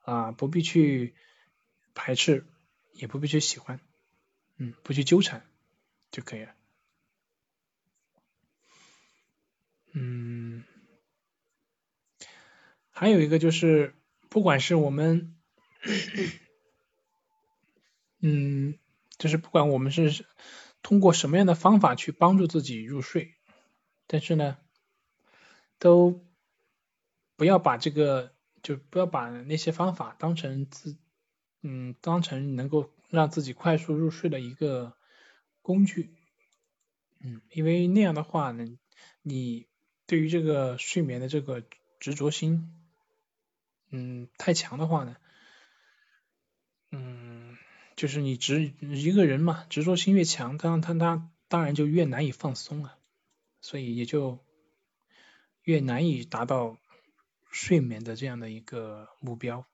[0.00, 1.14] 啊，不必去
[1.92, 2.46] 排斥，
[2.94, 3.80] 也不必去喜欢，
[4.56, 5.44] 嗯，不去纠缠
[6.10, 6.54] 就可以了。
[9.94, 10.64] 嗯，
[12.90, 13.94] 还有一个就是，
[14.30, 15.36] 不管是我们，
[18.20, 18.78] 嗯，
[19.18, 20.24] 就是不管我们是
[20.80, 23.34] 通过什么样的方法去帮助自己入睡，
[24.06, 24.56] 但是呢，
[25.78, 26.24] 都
[27.36, 30.96] 不要把这个，就不要把那些方法当成自，
[31.60, 34.96] 嗯，当成能够让自己快速入睡的一个
[35.60, 36.14] 工具，
[37.20, 38.64] 嗯，因为那样的话呢，
[39.20, 39.70] 你。
[40.12, 41.64] 对于这个睡眠的这个
[41.98, 42.70] 执着心，
[43.88, 45.16] 嗯，太强的话呢，
[46.90, 47.56] 嗯，
[47.96, 52.98] 就是你执一个人嘛，执着心越强，他他他当然就越难以放松了，
[53.62, 54.44] 所以也就
[55.62, 56.76] 越难以达到
[57.50, 59.64] 睡眠的这样的一个目标。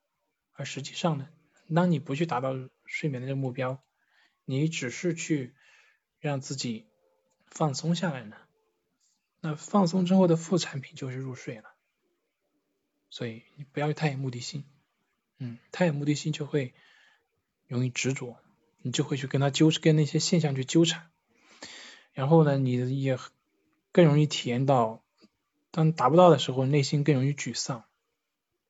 [0.52, 1.28] 而实际上呢，
[1.74, 2.54] 当你不去达到
[2.84, 3.82] 睡眠的这个目标，
[4.44, 5.56] 你只是去
[6.20, 6.86] 让自己
[7.48, 8.36] 放松下来呢。
[9.40, 11.74] 那放松之后的副产品就是入睡了，
[13.08, 14.64] 所以你不要太有目的性，
[15.38, 16.74] 嗯，太有目的性就会
[17.66, 18.36] 容易执着，
[18.82, 21.10] 你就会去跟他纠跟那些现象去纠缠，
[22.12, 23.18] 然后呢，你也
[23.92, 25.04] 更容易体验到，
[25.70, 27.84] 当达不到的时候，内心更容易沮丧，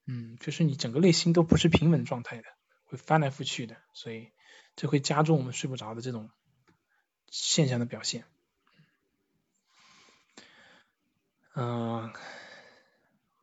[0.04, 2.44] 嗯，就是你整个内心都不是平稳状态的，
[2.84, 4.32] 会翻来覆去的，所以
[4.76, 6.30] 这会加重我们睡不着的这种
[7.30, 8.24] 现象的表现。
[11.60, 12.12] 嗯，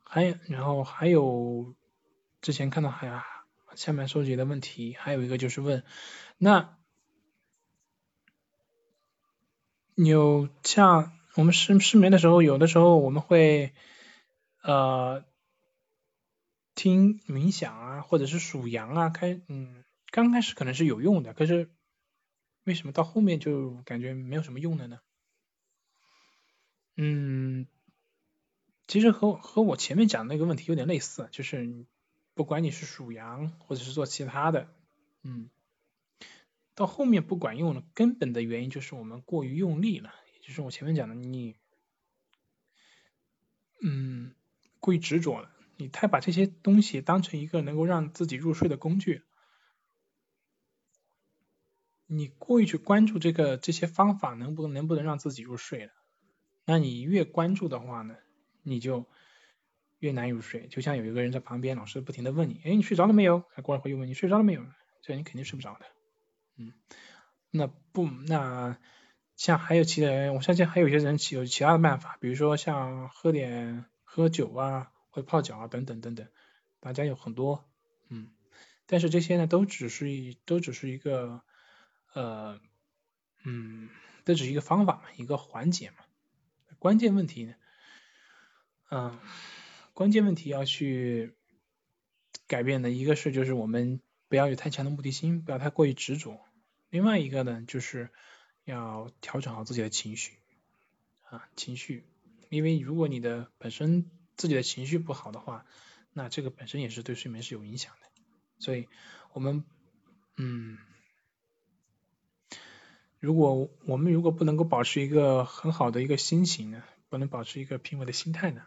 [0.02, 1.74] 还有，然后还有
[2.40, 3.22] 之前看到还
[3.74, 5.84] 下面收集的问题，还有一个就是问，
[6.38, 6.78] 那
[9.96, 13.74] 有像我们失失眠的时候，有的时候我们会
[14.62, 15.22] 呃
[16.74, 21.68] 听冥想啊，或者是数羊啊，开嗯刚开始可能是有用的，可是
[22.64, 25.00] 为什么到后面就感觉没有什么用了呢？
[26.96, 27.66] 嗯。
[28.86, 31.84] 其实和和我前面讲的那个问题有点类似，就是
[32.34, 34.68] 不管你是属羊或者是做其他的，
[35.22, 35.50] 嗯，
[36.74, 41.56] 到后面不管用了，根本的原因就是我们过于用力了，也就是我前面讲的你，
[43.82, 44.34] 嗯，
[44.78, 49.22] 过于执着了，你太把这些东西当成一个能够让自己入睡的工具，
[52.06, 55.92] 你过于去关注这个这些方法能不能不能让自己入睡了，
[56.64, 58.16] 那你越关注的话呢，
[58.66, 59.06] 你就
[59.98, 60.66] 越难入睡。
[60.66, 63.44] 就像有一个人在旁边，老是不停的问你，哎，你睡着了没有？
[63.54, 64.66] 他过一会又问你睡着了没有？
[65.02, 65.86] 这样你肯定睡不着的。
[66.56, 66.72] 嗯，
[67.50, 68.76] 那不，那
[69.36, 76.26] 像还有其他人，我相信还有些人有其他的办法，比如说像喝点喝酒啊，或者泡脚啊，等等等等，
[76.80, 77.68] 大家有很多，
[78.08, 78.30] 嗯，
[78.86, 81.42] 但是这些呢，都只是一，都只是一个，
[82.14, 82.60] 呃，
[83.44, 83.90] 嗯，
[84.24, 85.98] 都只是一个方法嘛，一个环节嘛。
[86.78, 87.54] 关键问题呢，
[88.90, 89.18] 嗯，
[89.94, 91.34] 关键问题要去
[92.46, 96.40] 改变的一个是，就是我们不要有太强的目的心，不要太过于执着。
[96.90, 98.10] 另外一个呢，就是
[98.64, 100.38] 要调整好自己的情绪
[101.22, 102.04] 啊，情绪，
[102.48, 105.66] 因为如果你的本身自己的情绪不好的话，
[106.12, 108.08] 那这个本身也是对睡眠是有影响的。
[108.58, 108.88] 所以，
[109.32, 109.64] 我们，
[110.36, 110.78] 嗯。
[113.18, 118.62] 如果我们如果不能够保持一个很好的一个心情呢，不能保持一个平稳的心态呢，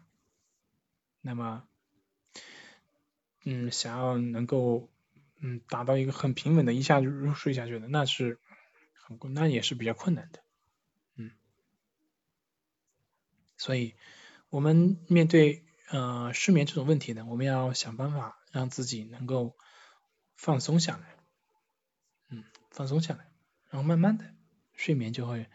[1.22, 1.68] 那么，
[3.46, 4.90] 嗯，想要能够
[5.40, 8.40] 嗯达到一个很平稳的一下就入睡下去的，那是
[8.94, 10.44] 很那也是比较困难的，
[11.16, 11.32] 嗯，
[13.58, 13.96] 所以
[14.50, 19.56] 我们面对呃失眠这种问题呢，我们要想办法让自己能够
[20.36, 21.16] 放松下来，
[22.30, 23.32] 嗯，放松下来，
[23.70, 24.34] 然后慢慢的。
[24.76, 25.46] 睡眠就会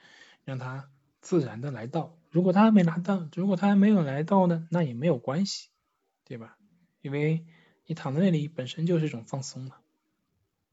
[0.44, 0.90] 让它
[1.22, 5.68] 自然的来到，如果他还没拿到，如果他还没有来到呢，那也没有关系，
[6.24, 6.58] 对吧？
[7.00, 7.46] 因为
[7.86, 9.80] 你躺在那里本身就是一种放松了，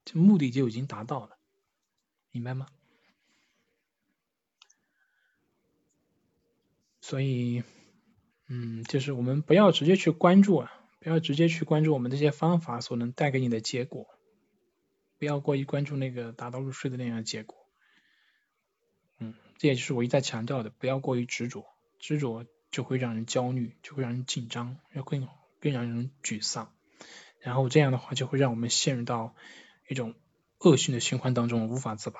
[0.03, 1.37] 这目的就已经达到了，
[2.31, 2.65] 明白吗？
[6.99, 7.61] 所以，
[8.47, 14.07] 嗯，就是我们不要直接去关注啊，不要直接去关注我们这些方法所能带给你的结果，
[15.19, 17.60] 不要过于关注那个达到入睡的那样的结果。
[19.61, 21.67] 这也就是我一再强调的，不要过于执着，
[21.99, 25.27] 执着就会让人焦虑，就会让人紧张，要更
[25.59, 26.73] 更让人沮丧，
[27.41, 29.35] 然后这样的话就会让我们陷入到
[29.87, 30.15] 一种
[30.57, 32.19] 恶性的循环当中，无法自拔。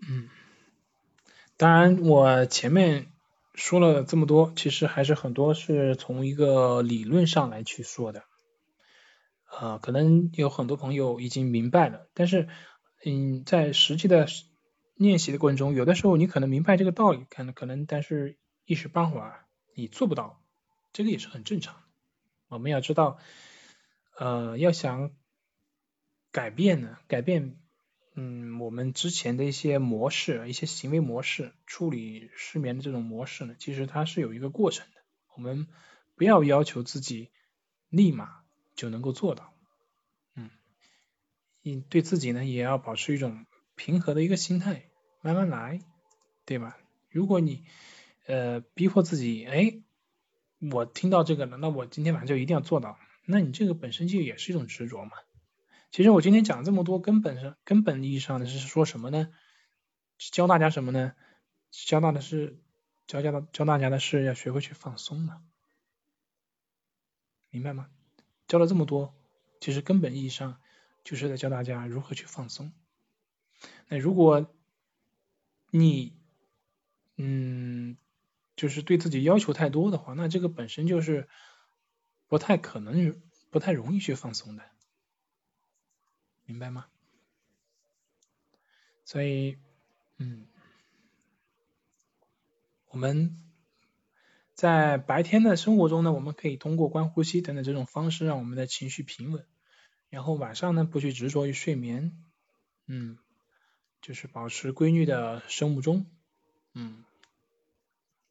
[0.00, 0.28] 嗯，
[1.56, 3.12] 当然我前面
[3.54, 8.24] 说了这么多，其实还是很多是从一个理论上来去说的。
[9.48, 12.48] 啊，可能有很多朋友已经明白了，但是，
[13.04, 14.26] 嗯，在实际的
[14.94, 20.42] 练习的过程中，有的时候你可能明白这个道理，可能可能，但是一时半会儿你做不到，
[20.92, 21.80] 这个也是很正常的。
[22.48, 23.18] 我们要知道，
[24.18, 25.12] 呃，要想
[26.30, 27.58] 改变呢，改变，
[28.14, 35.00] 嗯，我们之前的一些模式、一些行为模式，处理失眠的这种模式呢，其实它是有一个过程的。
[35.34, 35.66] 我们
[36.16, 37.30] 不要要求自己
[37.88, 38.37] 立马。
[38.78, 39.52] 就能够做到，
[40.36, 40.50] 嗯，
[41.62, 43.44] 你对自己呢也要保持一种
[43.74, 44.88] 平和的一个心态，
[45.20, 45.80] 慢慢来，
[46.46, 46.78] 对吧？
[47.10, 47.64] 如果你
[48.26, 49.82] 呃逼迫自己，哎，
[50.70, 52.96] 我听到这个了，那我今天晚上就一定要做到，
[53.26, 55.10] 那你这个本身就也是一种执着嘛。
[55.90, 59.28] 其实我今天讲这么多，根本上根本意义上的是说什么呢？
[60.18, 61.14] 教大家什么呢？
[61.72, 62.62] 教大的是
[63.08, 65.42] 教教教大家的是要学会去放松嘛，
[67.50, 67.88] 明白吗？
[68.48, 69.14] 教了这么多，
[69.60, 70.60] 其实根本意义上
[71.04, 72.72] 就是在教大家如何去放松。
[73.88, 74.52] 那如果
[75.70, 76.16] 你
[77.16, 77.98] 嗯，
[78.56, 81.28] 就是对自己要求太多的话，那这个本身就是
[82.26, 83.20] 不太可能、
[83.50, 84.64] 不太容易去放松的，
[86.46, 86.86] 明白吗？
[89.04, 89.58] 所以，
[90.16, 90.46] 嗯，
[92.88, 93.47] 我们。
[94.58, 99.46] 在白天的生活中呢，我们可以通过观呼吸等等这种方式，让我们的情绪平稳。
[100.10, 102.20] 然后晚上呢，不去执着于睡眠，
[102.88, 103.18] 嗯，
[104.02, 106.06] 就是保持规律的生物钟，
[106.74, 107.04] 嗯，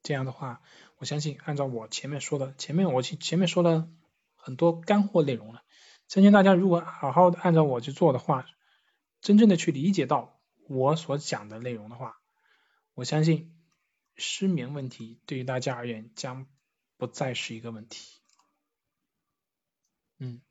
[0.04, 0.62] 这样的话，
[0.98, 3.88] 我相信按照我前面说的，前面我前前面说了
[4.36, 5.64] 很多干货内容了，
[6.10, 8.46] 相信大家如果好好的按照我去做的话，
[9.22, 10.38] 真正的去理解到
[10.68, 12.18] 我所讲的内容的话，
[12.96, 13.54] 我相信。
[14.18, 16.48] 失眠问题对于大家而言将
[16.98, 18.20] 不再是一个问题。
[20.18, 20.42] 嗯，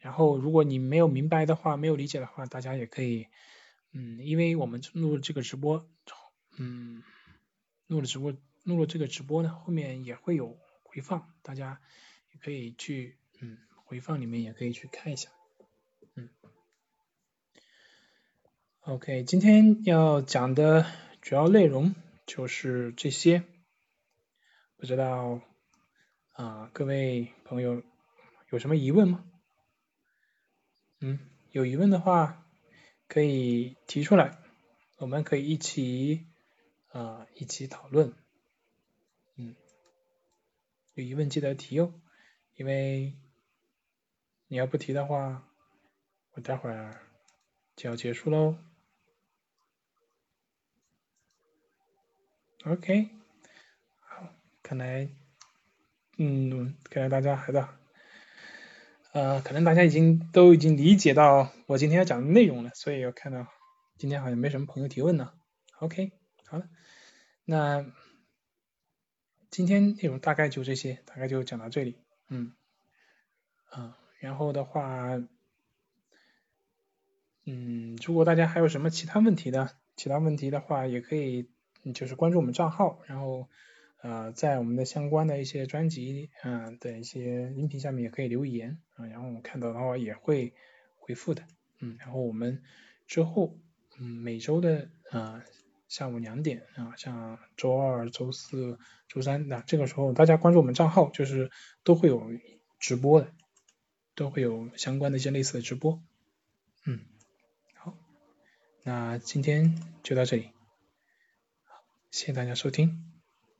[0.00, 3.28] 然后如果你没有明白的话，没有理解的话，大家也可以，
[3.92, 5.88] 嗯，因为我们录了这个直播，
[6.58, 7.02] 嗯，
[7.86, 11.80] 录了直播，录了这个直播呢，后面也会有回放，大家
[12.32, 15.30] 也可以去，嗯，回放里面也可以去看一下，
[16.14, 16.28] 嗯。
[18.80, 20.86] OK，今天要讲的
[21.20, 21.94] 主要内容。
[22.26, 23.44] 就是这些，
[24.76, 25.40] 不知道
[26.32, 27.82] 啊，各位朋友
[28.50, 29.24] 有什么疑问吗？
[31.00, 31.20] 嗯，
[31.52, 32.44] 有疑问的话
[33.06, 34.38] 可以提出来，
[34.98, 36.26] 我们可以一起
[36.88, 38.12] 啊一起讨论。
[39.36, 39.54] 嗯，
[40.94, 41.94] 有疑问记得提哦，
[42.56, 43.14] 因为
[44.48, 45.48] 你要不提的话，
[46.32, 47.00] 我待会儿
[47.76, 48.58] 就要结束喽。
[52.68, 53.08] OK，
[54.00, 54.28] 好，
[54.60, 55.08] 看来，
[56.18, 57.68] 嗯，看来大家还在，
[59.12, 63.46] 呃，可能大家已经都已经理解到我今天要讲的内容了，所以我看到
[63.98, 65.32] 今天好像没什么朋友提问呢。
[65.78, 66.10] OK，
[66.46, 66.68] 好了，
[67.44, 67.86] 那
[69.48, 72.52] 今天内容大概就这些，大概就讲到这里，嗯，
[73.70, 75.22] 啊，然后的话，
[77.44, 81.48] 嗯，如果大家还有什么其他问题的，其他问题的话也可以。
[81.92, 83.48] 就是关注我们账号，然后
[84.02, 90.52] 呃在我们的相关的一些专辑嗯的一些音频下面也可以留言啊，然后我们看到的话也会
[90.96, 91.44] 回复的，
[91.80, 92.62] 嗯，然后我们
[93.06, 93.58] 之后
[93.98, 95.44] 嗯每周的啊
[95.88, 101.50] 下午两点啊，像周二、周四周三那这个时候大家关注我们账号，就是
[101.84, 102.30] 都会有
[102.80, 103.32] 直播的，
[104.14, 106.02] 都会有相关的一些类似的直播，
[106.84, 107.00] 嗯，
[107.76, 107.94] 好，
[108.82, 110.55] 那今天就到这里。
[112.16, 113.12] 谢谢大家收听，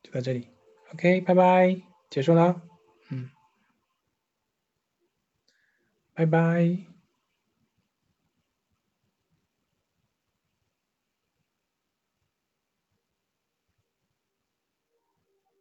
[0.03, 0.49] 就到这里
[0.95, 1.79] ，OK，拜拜，
[2.09, 2.63] 结束了，
[3.11, 3.29] 嗯，
[6.15, 6.96] 拜拜。